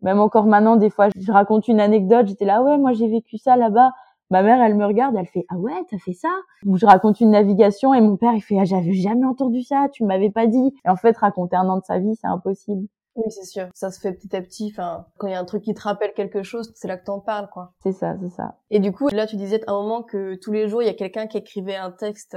Même 0.02 0.20
encore 0.20 0.46
maintenant 0.46 0.76
des 0.76 0.90
fois, 0.90 1.08
je 1.18 1.32
raconte 1.32 1.68
une 1.68 1.80
anecdote, 1.80 2.26
j'étais 2.28 2.44
là 2.44 2.62
ouais, 2.62 2.78
moi 2.78 2.92
j'ai 2.92 3.08
vécu 3.08 3.38
ça 3.38 3.56
là-bas. 3.56 3.92
Ma 4.30 4.42
mère, 4.42 4.60
elle 4.60 4.74
me 4.74 4.84
regarde, 4.84 5.14
elle 5.16 5.26
fait 5.26 5.46
ah 5.50 5.56
ouais, 5.56 5.72
t'as 5.90 5.98
fait 5.98 6.12
ça? 6.12 6.28
Ou 6.64 6.76
je 6.76 6.86
raconte 6.86 7.20
une 7.20 7.30
navigation 7.30 7.94
et 7.94 8.00
mon 8.00 8.16
père 8.16 8.32
il 8.34 8.40
fait 8.40 8.58
ah 8.60 8.64
j'avais 8.64 8.92
jamais 8.92 9.24
entendu 9.24 9.62
ça, 9.62 9.86
tu 9.92 10.04
m'avais 10.04 10.30
pas 10.30 10.46
dit. 10.46 10.74
Et 10.84 10.88
en 10.88 10.96
fait, 10.96 11.16
raconter 11.16 11.56
un 11.56 11.68
an 11.68 11.78
de 11.78 11.84
sa 11.84 11.98
vie, 11.98 12.14
c'est 12.16 12.26
impossible. 12.26 12.86
Oui, 13.16 13.30
c'est 13.30 13.44
sûr. 13.44 13.68
Ça 13.74 13.90
se 13.90 13.98
fait 13.98 14.12
petit 14.12 14.34
à 14.36 14.42
petit. 14.42 14.70
Enfin, 14.72 15.06
quand 15.18 15.26
il 15.26 15.32
y 15.32 15.34
a 15.34 15.40
un 15.40 15.44
truc 15.44 15.62
qui 15.62 15.74
te 15.74 15.80
rappelle 15.80 16.12
quelque 16.14 16.42
chose, 16.42 16.72
c'est 16.74 16.86
là 16.88 16.96
que 16.98 17.04
t'en 17.04 17.20
parles, 17.20 17.48
quoi. 17.50 17.72
C'est 17.82 17.92
ça, 17.92 18.14
c'est 18.20 18.30
ça. 18.30 18.58
Et 18.70 18.78
du 18.78 18.92
coup, 18.92 19.08
là, 19.08 19.26
tu 19.26 19.36
disais 19.36 19.62
à 19.66 19.72
un 19.72 19.82
moment 19.82 20.02
que 20.02 20.34
tous 20.36 20.52
les 20.52 20.68
jours, 20.68 20.82
il 20.82 20.86
y 20.86 20.90
a 20.90 20.94
quelqu'un 20.94 21.26
qui 21.26 21.38
écrivait 21.38 21.76
un 21.76 21.90
texte 21.90 22.36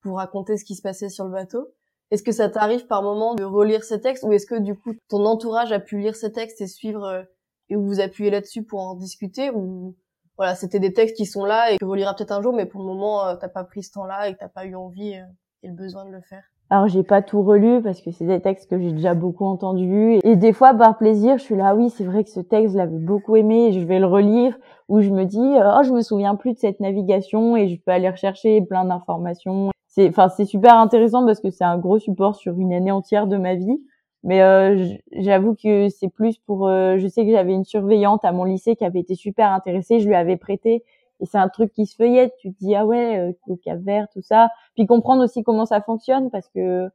pour 0.00 0.18
raconter 0.18 0.56
ce 0.56 0.64
qui 0.64 0.74
se 0.76 0.82
passait 0.82 1.08
sur 1.08 1.24
le 1.24 1.32
bateau. 1.32 1.68
Est-ce 2.10 2.22
que 2.22 2.32
ça 2.32 2.48
t'arrive 2.50 2.86
par 2.86 3.02
moment 3.02 3.34
de 3.34 3.42
relire 3.42 3.84
ces 3.84 4.00
textes 4.00 4.22
ou 4.24 4.32
est-ce 4.32 4.46
que 4.46 4.58
du 4.58 4.76
coup 4.76 4.92
ton 5.08 5.24
entourage 5.24 5.72
a 5.72 5.80
pu 5.80 5.98
lire 5.98 6.14
ces 6.14 6.30
textes 6.30 6.60
et 6.60 6.66
suivre 6.66 7.04
euh, 7.04 7.22
et 7.70 7.76
vous 7.76 8.00
appuyez 8.00 8.30
là-dessus 8.30 8.64
pour 8.64 8.80
en 8.80 8.94
discuter 8.96 9.50
ou 9.50 9.96
voilà 10.36 10.54
c'était 10.54 10.78
des 10.78 10.92
textes 10.92 11.16
qui 11.16 11.24
sont 11.24 11.46
là 11.46 11.72
et 11.72 11.78
que 11.78 11.84
reliras 11.86 12.12
peut-être 12.12 12.32
un 12.32 12.42
jour 12.42 12.52
mais 12.52 12.66
pour 12.66 12.82
le 12.82 12.86
moment 12.86 13.26
euh, 13.26 13.36
t'as 13.36 13.48
pas 13.48 13.64
pris 13.64 13.82
ce 13.82 13.92
temps-là 13.92 14.28
et 14.28 14.36
t'as 14.36 14.48
pas 14.50 14.66
eu 14.66 14.74
envie 14.74 15.14
euh, 15.14 15.24
et 15.62 15.68
le 15.68 15.74
besoin 15.74 16.04
de 16.04 16.10
le 16.10 16.20
faire? 16.20 16.51
Alors 16.72 16.88
j'ai 16.88 17.02
pas 17.02 17.20
tout 17.20 17.42
relu 17.42 17.82
parce 17.82 18.00
que 18.00 18.10
c'est 18.10 18.24
des 18.24 18.40
textes 18.40 18.70
que 18.70 18.78
j'ai 18.78 18.92
déjà 18.92 19.12
beaucoup 19.12 19.44
entendus. 19.44 20.20
Et 20.24 20.36
des 20.36 20.54
fois 20.54 20.72
par 20.72 20.96
plaisir 20.96 21.36
je 21.36 21.42
suis 21.42 21.54
là 21.54 21.74
oui 21.74 21.90
c'est 21.90 22.04
vrai 22.04 22.24
que 22.24 22.30
ce 22.30 22.40
texte 22.40 22.72
je 22.72 22.78
l'avais 22.78 22.96
beaucoup 22.96 23.36
aimé 23.36 23.66
et 23.66 23.72
je 23.78 23.86
vais 23.86 23.98
le 23.98 24.06
relire 24.06 24.56
ou 24.88 25.02
je 25.02 25.10
me 25.10 25.24
dis 25.24 25.38
oh 25.38 25.82
je 25.82 25.92
me 25.92 26.00
souviens 26.00 26.34
plus 26.34 26.54
de 26.54 26.58
cette 26.58 26.80
navigation 26.80 27.58
et 27.58 27.68
je 27.68 27.76
peux 27.78 27.90
aller 27.90 28.08
rechercher 28.08 28.62
plein 28.62 28.86
d'informations 28.86 29.68
c'est 29.86 30.08
enfin 30.08 30.30
c'est 30.30 30.46
super 30.46 30.78
intéressant 30.78 31.26
parce 31.26 31.40
que 31.40 31.50
c'est 31.50 31.62
un 31.62 31.76
gros 31.76 31.98
support 31.98 32.36
sur 32.36 32.58
une 32.58 32.72
année 32.72 32.90
entière 32.90 33.26
de 33.26 33.36
ma 33.36 33.54
vie. 33.54 33.78
Mais 34.24 34.40
euh, 34.40 34.94
j'avoue 35.12 35.54
que 35.54 35.90
c'est 35.90 36.08
plus 36.08 36.38
pour 36.38 36.68
euh, 36.68 36.96
je 36.96 37.06
sais 37.06 37.26
que 37.26 37.32
j'avais 37.32 37.52
une 37.52 37.64
surveillante 37.66 38.24
à 38.24 38.32
mon 38.32 38.44
lycée 38.44 38.76
qui 38.76 38.86
avait 38.86 39.00
été 39.00 39.14
super 39.14 39.50
intéressée. 39.50 40.00
Je 40.00 40.08
lui 40.08 40.14
avais 40.14 40.38
prêté 40.38 40.84
et 41.20 41.26
c'est 41.26 41.38
un 41.38 41.48
truc 41.48 41.72
qui 41.72 41.86
se 41.86 41.96
feuillette 41.96 42.32
tu 42.38 42.52
te 42.52 42.58
dis 42.58 42.74
ah 42.74 42.86
ouais 42.86 43.18
euh, 43.18 43.56
Cap 43.64 43.80
Vert 43.80 44.08
tout 44.12 44.22
ça 44.22 44.50
puis 44.74 44.86
comprendre 44.86 45.24
aussi 45.24 45.42
comment 45.42 45.66
ça 45.66 45.80
fonctionne 45.80 46.30
parce 46.30 46.48
que 46.48 46.90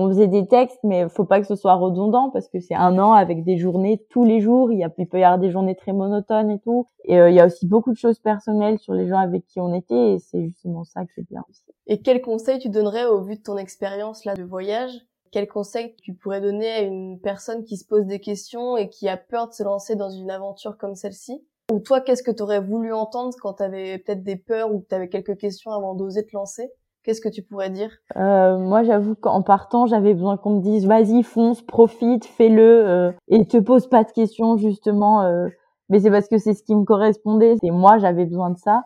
on 0.00 0.06
faisait 0.06 0.28
des 0.28 0.46
textes, 0.46 0.78
mais 0.84 1.08
faut 1.08 1.24
pas 1.24 1.40
que 1.40 1.46
ce 1.48 1.56
soit 1.56 1.74
redondant 1.74 2.30
parce 2.30 2.48
que 2.48 2.60
c'est 2.60 2.76
un 2.76 3.00
an 3.00 3.14
avec 3.14 3.42
des 3.42 3.58
journées 3.58 4.00
tous 4.10 4.24
les 4.24 4.40
jours. 4.40 4.70
Il, 4.70 4.78
y 4.78 4.84
a, 4.84 4.92
il 4.96 5.08
peut 5.08 5.18
y 5.18 5.24
avoir 5.24 5.40
des 5.40 5.50
journées 5.50 5.74
très 5.74 5.92
monotones 5.92 6.52
et 6.52 6.60
tout. 6.60 6.86
Et 7.04 7.18
euh, 7.18 7.30
il 7.30 7.34
y 7.34 7.40
a 7.40 7.46
aussi 7.46 7.66
beaucoup 7.66 7.90
de 7.90 7.96
choses 7.96 8.20
personnelles 8.20 8.78
sur 8.78 8.94
les 8.94 9.08
gens 9.08 9.18
avec 9.18 9.44
qui 9.48 9.58
on 9.58 9.74
était 9.74 10.12
et 10.12 10.18
c'est 10.20 10.44
justement 10.44 10.84
ça 10.84 11.04
qui 11.04 11.18
est 11.18 11.28
bien 11.28 11.42
aussi. 11.50 11.64
Et 11.88 12.00
quel 12.00 12.22
conseil 12.22 12.60
tu 12.60 12.68
donnerais 12.68 13.06
au 13.06 13.22
vu 13.22 13.34
de 13.34 13.42
ton 13.42 13.56
expérience 13.56 14.24
là 14.24 14.34
de 14.34 14.44
voyage? 14.44 14.92
Quel 15.32 15.48
conseil 15.48 15.96
tu 16.00 16.14
pourrais 16.14 16.40
donner 16.40 16.70
à 16.70 16.82
une 16.82 17.18
personne 17.20 17.64
qui 17.64 17.76
se 17.76 17.84
pose 17.84 18.06
des 18.06 18.20
questions 18.20 18.76
et 18.76 18.88
qui 18.88 19.08
a 19.08 19.16
peur 19.16 19.48
de 19.48 19.52
se 19.52 19.64
lancer 19.64 19.96
dans 19.96 20.10
une 20.10 20.30
aventure 20.30 20.78
comme 20.78 20.94
celle-ci? 20.94 21.44
Ou 21.70 21.80
toi, 21.80 22.00
qu'est-ce 22.00 22.22
que 22.22 22.30
tu 22.30 22.42
aurais 22.42 22.60
voulu 22.60 22.94
entendre 22.94 23.34
quand 23.42 23.54
tu 23.54 23.62
avais 23.62 23.98
peut-être 23.98 24.22
des 24.22 24.36
peurs 24.36 24.72
ou 24.72 24.80
que 24.80 24.88
tu 24.88 24.94
avais 24.94 25.08
quelques 25.08 25.36
questions 25.36 25.70
avant 25.70 25.94
d'oser 25.94 26.24
te 26.24 26.34
lancer? 26.34 26.70
Qu'est-ce 27.04 27.20
que 27.20 27.28
tu 27.28 27.42
pourrais 27.42 27.68
dire? 27.68 27.90
Euh, 28.16 28.56
Moi, 28.58 28.84
j'avoue 28.84 29.14
qu'en 29.14 29.42
partant, 29.42 29.86
j'avais 29.86 30.14
besoin 30.14 30.38
qu'on 30.38 30.56
me 30.56 30.60
dise 30.62 30.86
vas-y, 30.86 31.22
fonce, 31.22 31.60
profite, 31.60 32.24
fais-le 32.24 32.88
euh, 32.88 33.12
et 33.28 33.46
te 33.46 33.58
pose 33.58 33.86
pas 33.86 34.02
de 34.04 34.10
questions 34.12 34.56
justement. 34.56 35.22
Euh, 35.22 35.48
mais 35.90 36.00
c'est 36.00 36.10
parce 36.10 36.28
que 36.28 36.38
c'est 36.38 36.54
ce 36.54 36.62
qui 36.62 36.74
me 36.74 36.84
correspondait. 36.84 37.56
C'est 37.60 37.70
moi, 37.70 37.98
j'avais 37.98 38.24
besoin 38.24 38.50
de 38.50 38.58
ça. 38.58 38.84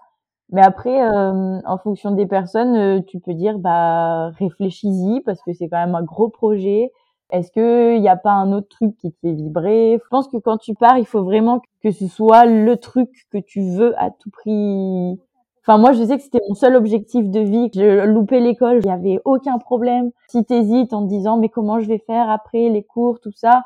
Mais 0.50 0.62
après, 0.62 1.02
euh, 1.02 1.60
en 1.64 1.78
fonction 1.78 2.10
des 2.10 2.26
personnes, 2.26 2.76
euh, 2.76 3.00
tu 3.00 3.20
peux 3.20 3.34
dire 3.34 3.58
bah 3.58 4.30
réfléchis-y 4.38 5.20
parce 5.22 5.40
que 5.42 5.52
c'est 5.52 5.68
quand 5.68 5.84
même 5.84 5.94
un 5.94 6.02
gros 6.02 6.28
projet. 6.28 6.90
Est-ce 7.32 7.50
que 7.50 7.96
il 7.96 8.00
n'y 8.00 8.08
a 8.08 8.16
pas 8.16 8.32
un 8.32 8.52
autre 8.52 8.68
truc 8.68 8.96
qui 8.98 9.10
te 9.10 9.16
fait 9.20 9.32
vibrer? 9.32 9.98
Je 10.02 10.08
pense 10.10 10.28
que 10.28 10.36
quand 10.36 10.58
tu 10.58 10.74
pars, 10.74 10.98
il 10.98 11.06
faut 11.06 11.24
vraiment 11.24 11.62
que 11.82 11.90
ce 11.90 12.06
soit 12.06 12.44
le 12.44 12.76
truc 12.76 13.10
que 13.32 13.38
tu 13.38 13.62
veux 13.62 13.98
à 14.00 14.10
tout 14.10 14.30
prix 14.30 15.18
Enfin, 15.64 15.78
moi, 15.78 15.92
je 15.92 16.02
sais 16.02 16.16
que 16.16 16.22
c'était 16.22 16.40
mon 16.48 16.56
seul 16.56 16.74
objectif 16.74 17.30
de 17.30 17.38
vie. 17.38 17.70
Je 17.72 18.04
loupais 18.04 18.40
l'école, 18.40 18.80
il 18.82 18.86
n'y 18.86 18.92
avait 18.92 19.20
aucun 19.24 19.58
problème. 19.58 20.10
Si 20.28 20.44
t'hésites 20.44 20.92
en 20.92 21.04
te 21.04 21.08
disant, 21.08 21.36
mais 21.36 21.48
comment 21.48 21.78
je 21.78 21.86
vais 21.86 22.02
faire 22.04 22.28
après 22.30 22.68
les 22.68 22.82
cours, 22.82 23.20
tout 23.20 23.30
ça, 23.32 23.62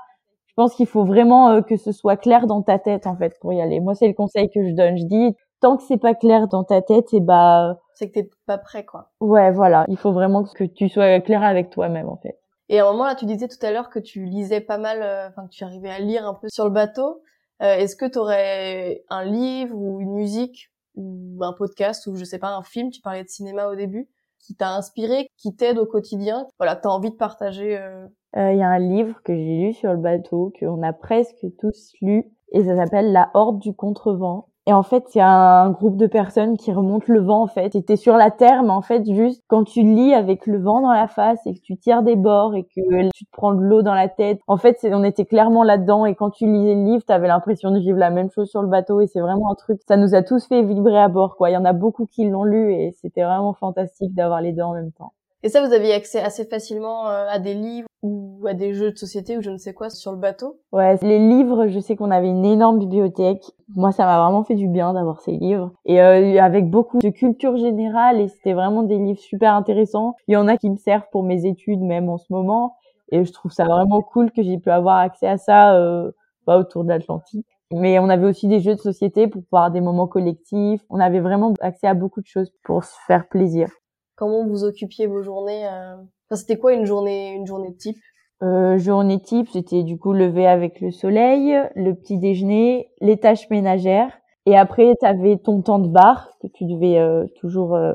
je 0.46 0.52
pense 0.54 0.74
qu'il 0.74 0.86
faut 0.86 1.04
vraiment 1.04 1.50
euh, 1.50 1.60
que 1.62 1.76
ce 1.76 1.92
soit 1.92 2.16
clair 2.16 2.46
dans 2.46 2.60
ta 2.60 2.78
tête, 2.78 3.06
en 3.06 3.16
fait, 3.16 3.38
pour 3.40 3.54
y 3.54 3.62
aller. 3.62 3.80
Moi, 3.80 3.94
c'est 3.94 4.08
le 4.08 4.14
conseil 4.14 4.50
que 4.50 4.62
je 4.62 4.74
donne. 4.74 4.98
Je 4.98 5.04
dis, 5.04 5.34
tant 5.60 5.78
que 5.78 5.82
c'est 5.84 5.96
pas 5.96 6.14
clair 6.14 6.48
dans 6.48 6.64
ta 6.64 6.82
tête, 6.82 7.14
et 7.14 7.16
eh 7.16 7.20
bah... 7.20 7.78
C'est 7.94 8.08
que 8.10 8.20
t'es 8.20 8.30
pas 8.46 8.58
prêt, 8.58 8.84
quoi. 8.84 9.08
Ouais, 9.20 9.50
voilà. 9.50 9.86
Il 9.88 9.96
faut 9.96 10.12
vraiment 10.12 10.44
que 10.44 10.64
tu 10.64 10.90
sois 10.90 11.20
clair 11.20 11.42
avec 11.42 11.70
toi-même, 11.70 12.10
en 12.10 12.16
fait. 12.16 12.38
Et 12.68 12.80
à 12.80 12.86
un 12.86 12.92
moment, 12.92 13.04
là, 13.04 13.14
tu 13.14 13.26
disais 13.26 13.48
tout 13.48 13.64
à 13.64 13.70
l'heure 13.70 13.90
que 13.90 13.98
tu 13.98 14.24
lisais 14.24 14.60
pas 14.60 14.78
mal, 14.78 15.02
euh, 15.02 15.28
enfin, 15.28 15.46
que 15.46 15.52
tu 15.52 15.64
arrivais 15.64 15.90
à 15.90 15.98
lire 15.98 16.26
un 16.26 16.34
peu 16.34 16.48
sur 16.48 16.64
le 16.64 16.70
bateau. 16.70 17.22
Euh, 17.62 17.74
Est-ce 17.74 17.96
que 17.96 18.06
tu 18.06 18.18
aurais 18.18 19.04
un 19.08 19.24
livre 19.24 19.74
ou 19.76 20.00
une 20.00 20.12
musique 20.12 20.70
ou 20.94 21.38
un 21.42 21.52
podcast 21.52 22.06
ou 22.06 22.16
je 22.16 22.24
sais 22.24 22.38
pas 22.38 22.54
un 22.54 22.62
film, 22.62 22.90
tu 22.90 23.00
parlais 23.00 23.22
de 23.22 23.28
cinéma 23.28 23.68
au 23.68 23.74
début, 23.74 24.08
qui 24.40 24.54
t'a 24.54 24.74
inspiré, 24.74 25.28
qui 25.36 25.54
t'aide 25.54 25.78
au 25.78 25.86
quotidien, 25.86 26.46
voilà, 26.58 26.76
t'as 26.76 26.88
envie 26.88 27.10
de 27.10 27.16
partager. 27.16 27.78
Euh, 27.78 28.06
euh, 28.36 28.52
il 28.52 28.58
y 28.58 28.62
a 28.62 28.68
un 28.68 28.78
livre 28.78 29.20
que 29.22 29.34
j'ai 29.34 29.58
lu 29.58 29.72
sur 29.72 29.92
le 29.92 29.98
bateau 29.98 30.52
qu'on 30.58 30.82
a 30.82 30.92
presque 30.92 31.46
tous 31.58 31.92
lu 32.00 32.24
et 32.52 32.64
ça 32.64 32.76
s'appelle 32.76 33.12
La 33.12 33.30
Horde 33.34 33.58
du 33.58 33.74
Contrevent 33.74 34.48
et 34.68 34.72
en 34.72 34.82
fait, 34.82 35.04
c'est 35.08 35.20
un 35.20 35.70
groupe 35.70 35.96
de 35.96 36.08
personnes 36.08 36.56
qui 36.56 36.72
remontent 36.72 37.06
le 37.08 37.20
vent, 37.20 37.42
en 37.42 37.46
fait. 37.46 37.70
T'es 37.86 37.94
sur 37.96 38.16
la 38.16 38.32
terre, 38.32 38.64
mais 38.64 38.70
en 38.70 38.82
fait, 38.82 39.04
juste 39.08 39.44
quand 39.46 39.62
tu 39.62 39.82
lis 39.82 40.12
avec 40.12 40.46
le 40.46 40.58
vent 40.58 40.80
dans 40.80 40.92
la 40.92 41.06
face 41.06 41.38
et 41.46 41.54
que 41.54 41.60
tu 41.60 41.76
tires 41.76 42.02
des 42.02 42.16
bords 42.16 42.56
et 42.56 42.64
que 42.64 43.10
tu 43.14 43.24
te 43.24 43.30
prends 43.30 43.54
de 43.54 43.60
l'eau 43.62 43.82
dans 43.82 43.94
la 43.94 44.08
tête, 44.08 44.40
en 44.48 44.56
fait, 44.56 44.78
on 44.92 45.04
était 45.04 45.24
clairement 45.24 45.62
là-dedans. 45.62 46.04
Et 46.04 46.16
quand 46.16 46.30
tu 46.30 46.46
lisais 46.46 46.74
le 46.74 46.84
livre, 46.84 47.04
t'avais 47.04 47.28
l'impression 47.28 47.70
de 47.70 47.78
vivre 47.78 47.98
la 47.98 48.10
même 48.10 48.30
chose 48.30 48.50
sur 48.50 48.60
le 48.60 48.68
bateau. 48.68 49.00
Et 49.00 49.06
c'est 49.06 49.20
vraiment 49.20 49.52
un 49.52 49.54
truc, 49.54 49.80
ça 49.86 49.96
nous 49.96 50.16
a 50.16 50.22
tous 50.22 50.44
fait 50.48 50.62
vibrer 50.64 50.98
à 50.98 51.08
bord, 51.08 51.36
quoi. 51.36 51.48
Il 51.50 51.54
y 51.54 51.56
en 51.56 51.64
a 51.64 51.72
beaucoup 51.72 52.06
qui 52.06 52.28
l'ont 52.28 52.44
lu 52.44 52.72
et 52.74 52.92
c'était 53.00 53.22
vraiment 53.22 53.54
fantastique 53.54 54.14
d'avoir 54.14 54.40
les 54.40 54.52
deux 54.52 54.62
en 54.62 54.74
même 54.74 54.90
temps. 54.92 55.12
Et 55.42 55.48
ça, 55.48 55.64
vous 55.64 55.72
aviez 55.72 55.92
accès 55.92 56.20
assez 56.20 56.44
facilement 56.44 57.08
euh, 57.08 57.26
à 57.28 57.38
des 57.38 57.54
livres 57.54 57.86
ou 58.02 58.46
à 58.46 58.54
des 58.54 58.74
jeux 58.74 58.92
de 58.92 58.96
société 58.96 59.36
ou 59.36 59.42
je 59.42 59.50
ne 59.50 59.58
sais 59.58 59.74
quoi 59.74 59.90
sur 59.90 60.12
le 60.12 60.18
bateau? 60.18 60.60
Ouais, 60.72 60.96
les 61.02 61.18
livres, 61.18 61.66
je 61.68 61.78
sais 61.78 61.96
qu'on 61.96 62.10
avait 62.10 62.28
une 62.28 62.44
énorme 62.44 62.78
bibliothèque. 62.78 63.44
Moi, 63.74 63.92
ça 63.92 64.06
m'a 64.06 64.22
vraiment 64.22 64.44
fait 64.44 64.54
du 64.54 64.68
bien 64.68 64.92
d'avoir 64.92 65.20
ces 65.20 65.32
livres. 65.32 65.72
Et 65.84 66.00
euh, 66.00 66.42
avec 66.42 66.70
beaucoup 66.70 66.98
de 66.98 67.10
culture 67.10 67.56
générale, 67.56 68.20
et 68.20 68.28
c'était 68.28 68.54
vraiment 68.54 68.82
des 68.82 68.98
livres 68.98 69.20
super 69.20 69.54
intéressants. 69.54 70.14
Il 70.28 70.34
y 70.34 70.36
en 70.36 70.48
a 70.48 70.56
qui 70.56 70.70
me 70.70 70.76
servent 70.76 71.08
pour 71.12 71.22
mes 71.22 71.46
études 71.46 71.80
même 71.80 72.08
en 72.08 72.18
ce 72.18 72.26
moment. 72.30 72.76
Et 73.12 73.24
je 73.24 73.32
trouve 73.32 73.52
ça 73.52 73.64
vraiment 73.64 74.02
cool 74.02 74.30
que 74.32 74.42
j'ai 74.42 74.58
pu 74.58 74.70
avoir 74.70 74.96
accès 74.96 75.28
à 75.28 75.36
ça 75.36 75.74
euh, 75.76 76.10
pas 76.44 76.58
autour 76.58 76.84
de 76.84 76.88
l'Atlantique. 76.88 77.46
Mais 77.72 77.98
on 77.98 78.08
avait 78.08 78.26
aussi 78.26 78.48
des 78.48 78.60
jeux 78.60 78.74
de 78.74 78.80
société 78.80 79.26
pour 79.26 79.42
pouvoir 79.42 79.70
des 79.70 79.80
moments 79.80 80.06
collectifs. 80.06 80.82
On 80.88 81.00
avait 81.00 81.20
vraiment 81.20 81.52
accès 81.60 81.86
à 81.86 81.94
beaucoup 81.94 82.20
de 82.20 82.26
choses 82.26 82.52
pour 82.64 82.84
se 82.84 82.94
faire 83.06 83.28
plaisir. 83.28 83.68
Comment 84.16 84.46
vous 84.46 84.64
occupiez 84.64 85.06
vos 85.06 85.22
journées 85.22 85.66
euh... 85.66 85.94
enfin, 85.94 86.36
C'était 86.36 86.58
quoi 86.58 86.72
une 86.72 86.86
journée, 86.86 87.32
une 87.32 87.46
journée 87.46 87.74
type? 87.74 87.98
Euh, 88.42 88.78
Journée 88.78 89.20
type, 89.20 89.48
c'était 89.52 89.82
du 89.82 89.98
coup 89.98 90.12
lever 90.12 90.46
avec 90.46 90.80
le 90.80 90.90
soleil, 90.90 91.58
le 91.74 91.94
petit 91.94 92.18
déjeuner, 92.18 92.90
les 93.00 93.18
tâches 93.18 93.48
ménagères. 93.50 94.10
Et 94.46 94.56
après, 94.56 94.94
tu 95.00 95.06
avais 95.06 95.38
ton 95.38 95.60
temps 95.62 95.78
de 95.78 95.88
bar 95.88 96.30
que 96.40 96.46
tu 96.46 96.64
devais 96.64 96.98
euh, 96.98 97.26
toujours 97.40 97.74
euh, 97.74 97.94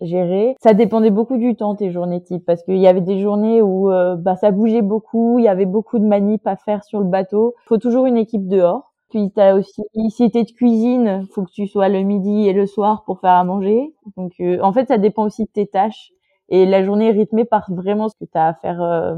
gérer. 0.00 0.56
Ça 0.62 0.74
dépendait 0.74 1.10
beaucoup 1.10 1.36
du 1.36 1.54
temps 1.54 1.74
tes 1.74 1.90
journées 1.90 2.22
type 2.22 2.44
parce 2.46 2.62
qu'il 2.62 2.78
y 2.78 2.86
avait 2.86 3.00
des 3.00 3.20
journées 3.20 3.60
où 3.62 3.90
euh, 3.90 4.16
bah 4.16 4.36
ça 4.36 4.50
bougeait 4.50 4.82
beaucoup, 4.82 5.38
il 5.38 5.44
y 5.44 5.48
avait 5.48 5.66
beaucoup 5.66 5.98
de 5.98 6.04
manips 6.04 6.46
à 6.46 6.56
faire 6.56 6.84
sur 6.84 7.00
le 7.00 7.06
bateau. 7.06 7.54
Faut 7.66 7.78
toujours 7.78 8.06
une 8.06 8.16
équipe 8.16 8.48
dehors. 8.48 8.91
Puis 9.12 9.30
t'as 9.30 9.54
aussi, 9.54 9.82
si 10.08 10.30
t'es 10.30 10.44
de 10.44 10.50
cuisine, 10.52 11.26
faut 11.32 11.44
que 11.44 11.50
tu 11.50 11.66
sois 11.66 11.90
le 11.90 12.00
midi 12.00 12.48
et 12.48 12.54
le 12.54 12.64
soir 12.64 13.04
pour 13.04 13.20
faire 13.20 13.32
à 13.32 13.44
manger. 13.44 13.94
Donc 14.16 14.32
euh, 14.40 14.58
en 14.62 14.72
fait, 14.72 14.88
ça 14.88 14.96
dépend 14.96 15.26
aussi 15.26 15.44
de 15.44 15.50
tes 15.50 15.66
tâches. 15.66 16.12
Et 16.48 16.64
la 16.64 16.82
journée 16.82 17.08
est 17.08 17.12
rythmée 17.12 17.44
par 17.44 17.70
vraiment 17.70 18.08
ce 18.08 18.16
que 18.16 18.24
tu 18.24 18.38
as 18.38 18.46
à 18.48 18.54
faire. 18.54 18.80
Euh, 18.82 19.14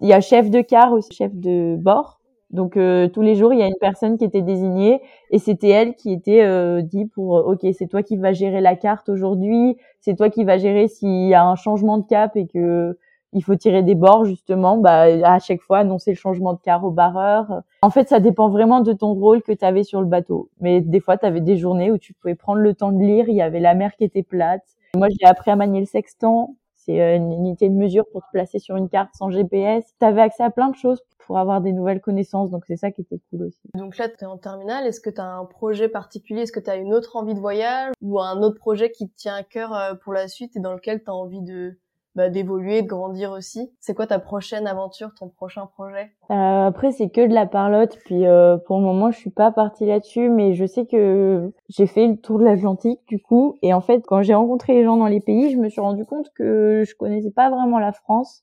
il 0.00 0.08
y 0.08 0.14
a 0.14 0.20
chef 0.22 0.48
de 0.50 0.62
car 0.62 0.92
aussi, 0.92 1.12
chef 1.12 1.34
de 1.34 1.76
bord. 1.76 2.20
Donc 2.50 2.78
euh, 2.78 3.06
tous 3.08 3.20
les 3.20 3.34
jours, 3.34 3.52
il 3.52 3.60
y 3.60 3.62
a 3.62 3.66
une 3.66 3.76
personne 3.80 4.16
qui 4.16 4.24
était 4.24 4.40
désignée 4.42 5.02
et 5.30 5.38
c'était 5.38 5.68
elle 5.68 5.94
qui 5.94 6.12
était 6.14 6.82
dit 6.82 7.04
pour 7.06 7.32
OK, 7.46 7.66
c'est 7.78 7.88
toi 7.88 8.02
qui 8.02 8.16
vas 8.16 8.32
gérer 8.32 8.62
la 8.62 8.76
carte 8.76 9.10
aujourd'hui, 9.10 9.76
c'est 10.00 10.16
toi 10.16 10.30
qui 10.30 10.44
vas 10.44 10.56
gérer 10.56 10.88
s'il 10.88 11.28
y 11.28 11.34
a 11.34 11.44
un 11.46 11.56
changement 11.56 11.98
de 11.98 12.06
cap 12.06 12.34
et 12.36 12.46
que 12.46 12.96
il 13.32 13.42
faut 13.42 13.56
tirer 13.56 13.82
des 13.82 13.94
bords 13.94 14.24
justement, 14.24 14.76
bah 14.76 15.02
à 15.02 15.38
chaque 15.38 15.60
fois 15.60 15.78
annoncer 15.78 16.10
le 16.10 16.16
changement 16.16 16.52
de 16.52 16.60
car 16.62 16.84
au 16.84 16.90
barreur. 16.90 17.62
En 17.82 17.90
fait, 17.90 18.08
ça 18.08 18.20
dépend 18.20 18.48
vraiment 18.48 18.80
de 18.80 18.92
ton 18.92 19.14
rôle 19.14 19.42
que 19.42 19.52
tu 19.52 19.64
avais 19.64 19.84
sur 19.84 20.00
le 20.00 20.06
bateau. 20.06 20.50
Mais 20.60 20.80
des 20.80 21.00
fois, 21.00 21.16
tu 21.16 21.26
avais 21.26 21.40
des 21.40 21.56
journées 21.56 21.90
où 21.90 21.98
tu 21.98 22.12
pouvais 22.12 22.34
prendre 22.34 22.60
le 22.60 22.74
temps 22.74 22.92
de 22.92 23.02
lire, 23.02 23.28
il 23.28 23.36
y 23.36 23.42
avait 23.42 23.60
la 23.60 23.74
mer 23.74 23.96
qui 23.96 24.04
était 24.04 24.22
plate. 24.22 24.64
Moi, 24.94 25.08
j'ai 25.08 25.26
appris 25.26 25.50
à 25.50 25.56
manier 25.56 25.80
le 25.80 25.86
sextant. 25.86 26.56
C'est 26.74 27.00
euh, 27.00 27.16
une 27.16 27.32
unité 27.32 27.68
de 27.68 27.74
mesure 27.74 28.04
pour 28.10 28.22
te 28.22 28.30
placer 28.32 28.58
sur 28.58 28.76
une 28.76 28.88
carte 28.88 29.10
sans 29.14 29.30
GPS. 29.30 29.84
Tu 29.98 30.04
avais 30.04 30.20
accès 30.20 30.42
à 30.42 30.50
plein 30.50 30.68
de 30.68 30.76
choses 30.76 31.00
pour 31.26 31.38
avoir 31.38 31.60
des 31.60 31.72
nouvelles 31.72 32.00
connaissances, 32.00 32.50
donc 32.50 32.64
c'est 32.66 32.76
ça 32.76 32.90
qui 32.90 33.02
était 33.02 33.20
cool 33.30 33.44
aussi. 33.44 33.60
Donc 33.74 33.96
là, 33.96 34.08
tu 34.08 34.24
es 34.24 34.26
en 34.26 34.36
terminale, 34.36 34.86
est-ce 34.86 35.00
que 35.00 35.08
tu 35.08 35.20
as 35.20 35.26
un 35.26 35.44
projet 35.44 35.88
particulier, 35.88 36.42
est-ce 36.42 36.52
que 36.52 36.58
tu 36.58 36.68
as 36.68 36.74
une 36.74 36.92
autre 36.92 37.14
envie 37.14 37.34
de 37.34 37.38
voyage 37.38 37.94
ou 38.02 38.20
un 38.20 38.42
autre 38.42 38.58
projet 38.58 38.90
qui 38.90 39.08
te 39.08 39.16
tient 39.16 39.36
à 39.36 39.44
cœur 39.44 39.72
euh, 39.72 39.94
pour 39.94 40.12
la 40.12 40.26
suite 40.26 40.56
et 40.56 40.60
dans 40.60 40.74
lequel 40.74 41.04
tu 41.04 41.10
as 41.10 41.14
envie 41.14 41.40
de, 41.40 41.78
bah, 42.14 42.28
d'évoluer, 42.28 42.82
de 42.82 42.86
grandir 42.86 43.30
aussi. 43.32 43.72
C'est 43.80 43.94
quoi 43.94 44.06
ta 44.06 44.18
prochaine 44.18 44.66
aventure, 44.66 45.14
ton 45.18 45.28
prochain 45.28 45.66
projet? 45.66 46.12
Euh, 46.30 46.66
Après, 46.66 46.92
c'est 46.92 47.08
que 47.08 47.26
de 47.26 47.32
la 47.32 47.46
parlotte. 47.46 47.98
Puis 48.04 48.26
euh, 48.26 48.58
pour 48.58 48.78
le 48.78 48.84
moment, 48.84 49.10
je 49.10 49.18
suis 49.18 49.30
pas 49.30 49.50
partie 49.50 49.86
là-dessus, 49.86 50.28
mais 50.28 50.52
je 50.52 50.66
sais 50.66 50.84
que 50.86 51.52
j'ai 51.68 51.86
fait 51.86 52.06
le 52.06 52.16
tour 52.18 52.38
de 52.38 52.44
l'Atlantique 52.44 53.00
du 53.06 53.18
coup. 53.20 53.56
Et 53.62 53.72
en 53.72 53.80
fait, 53.80 54.02
quand 54.06 54.22
j'ai 54.22 54.34
rencontré 54.34 54.74
les 54.74 54.84
gens 54.84 54.96
dans 54.96 55.06
les 55.06 55.20
pays, 55.20 55.50
je 55.50 55.56
me 55.56 55.68
suis 55.70 55.80
rendu 55.80 56.04
compte 56.04 56.30
que 56.34 56.84
je 56.86 56.94
connaissais 56.94 57.30
pas 57.30 57.50
vraiment 57.50 57.78
la 57.78 57.92
France. 57.92 58.42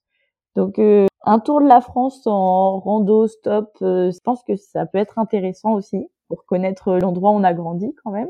Donc 0.55 0.79
euh, 0.79 1.05
un 1.23 1.39
tour 1.39 1.62
de 1.62 1.67
la 1.67 1.82
France 1.82 2.25
en 2.25 2.79
rando 2.79 3.27
stop, 3.27 3.77
euh, 3.84 4.10
je 4.12 4.19
pense 4.23 4.43
que 4.43 4.55
ça 4.55 4.88
peut 4.88 4.97
être 4.97 5.19
intéressant 5.19 5.73
aussi 5.73 6.08
pour 6.27 6.45
connaître 6.45 6.97
l'endroit 6.97 7.32
où 7.32 7.36
on 7.36 7.43
a 7.43 7.53
grandi 7.53 7.93
quand 8.03 8.12
même. 8.12 8.29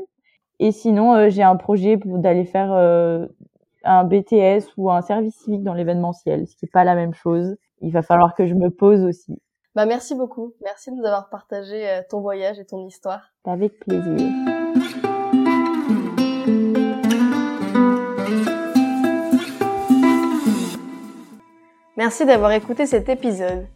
Et 0.58 0.72
sinon, 0.72 1.30
j'ai 1.30 1.42
un 1.42 1.56
projet 1.56 1.98
d'aller 2.04 2.44
faire 2.44 2.74
un 3.84 4.04
BTS 4.04 4.72
ou 4.76 4.90
un 4.90 5.02
service 5.02 5.36
civique 5.36 5.62
dans 5.62 5.74
l'événementiel, 5.74 6.46
ce 6.46 6.54
qui 6.56 6.64
n'est 6.64 6.70
pas 6.70 6.84
la 6.84 6.94
même 6.94 7.14
chose. 7.14 7.56
Il 7.80 7.92
va 7.92 8.02
falloir 8.02 8.34
que 8.34 8.46
je 8.46 8.54
me 8.54 8.70
pose 8.70 9.02
aussi. 9.04 9.40
Bah 9.74 9.86
merci 9.86 10.14
beaucoup. 10.14 10.52
Merci 10.62 10.90
de 10.90 10.96
nous 10.96 11.04
avoir 11.04 11.30
partagé 11.30 11.88
euh, 11.88 12.02
ton 12.08 12.20
voyage 12.20 12.58
et 12.58 12.64
ton 12.64 12.86
histoire. 12.86 13.32
Avec 13.44 13.78
plaisir. 13.78 14.16
Merci 21.96 22.24
d'avoir 22.24 22.52
écouté 22.52 22.86
cet 22.86 23.08
épisode. 23.08 23.66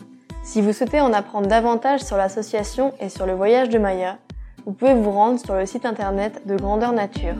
Si 0.42 0.60
vous 0.60 0.72
souhaitez 0.72 1.00
en 1.00 1.12
apprendre 1.12 1.46
davantage 1.46 2.00
sur 2.00 2.16
l'association 2.16 2.92
et 2.98 3.08
sur 3.08 3.26
le 3.26 3.34
voyage 3.34 3.68
de 3.68 3.78
Maya, 3.78 4.18
vous 4.66 4.72
pouvez 4.72 4.94
vous 4.94 5.10
rendre 5.10 5.38
sur 5.38 5.54
le 5.54 5.66
site 5.66 5.86
internet 5.86 6.46
de 6.46 6.56
Grandeur 6.56 6.92
Nature. 6.92 7.36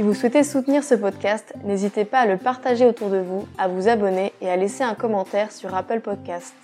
Si 0.00 0.04
vous 0.04 0.14
souhaitez 0.14 0.44
soutenir 0.44 0.82
ce 0.82 0.94
podcast, 0.94 1.52
n'hésitez 1.62 2.06
pas 2.06 2.20
à 2.20 2.26
le 2.26 2.38
partager 2.38 2.86
autour 2.86 3.10
de 3.10 3.18
vous, 3.18 3.46
à 3.58 3.68
vous 3.68 3.86
abonner 3.86 4.32
et 4.40 4.48
à 4.48 4.56
laisser 4.56 4.82
un 4.82 4.94
commentaire 4.94 5.52
sur 5.52 5.74
Apple 5.74 6.00
Podcasts. 6.00 6.54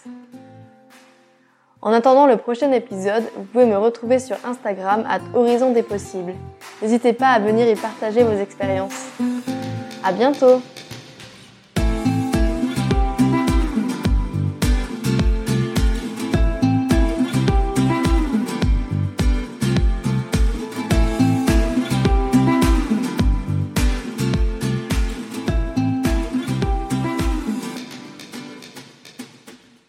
En 1.83 1.93
attendant 1.93 2.27
le 2.27 2.39
prochain 2.39 2.73
épisode, 2.73 3.25
vous 3.37 3.43
pouvez 3.43 3.67
me 3.67 3.77
retrouver 3.77 4.21
sur 4.21 4.39
Instagram 4.43 5.05
à 5.07 5.19
Horizon 5.39 5.75
des 5.75 5.83
Possibles. 5.83 6.33
N'hésitez 6.81 7.13
pas 7.13 7.29
à 7.29 7.39
venir 7.39 7.69
y 7.69 7.75
partager 7.75 8.23
vos 8.23 8.41
expériences. 8.41 9.05
À 10.03 10.13
bientôt! 10.13 10.63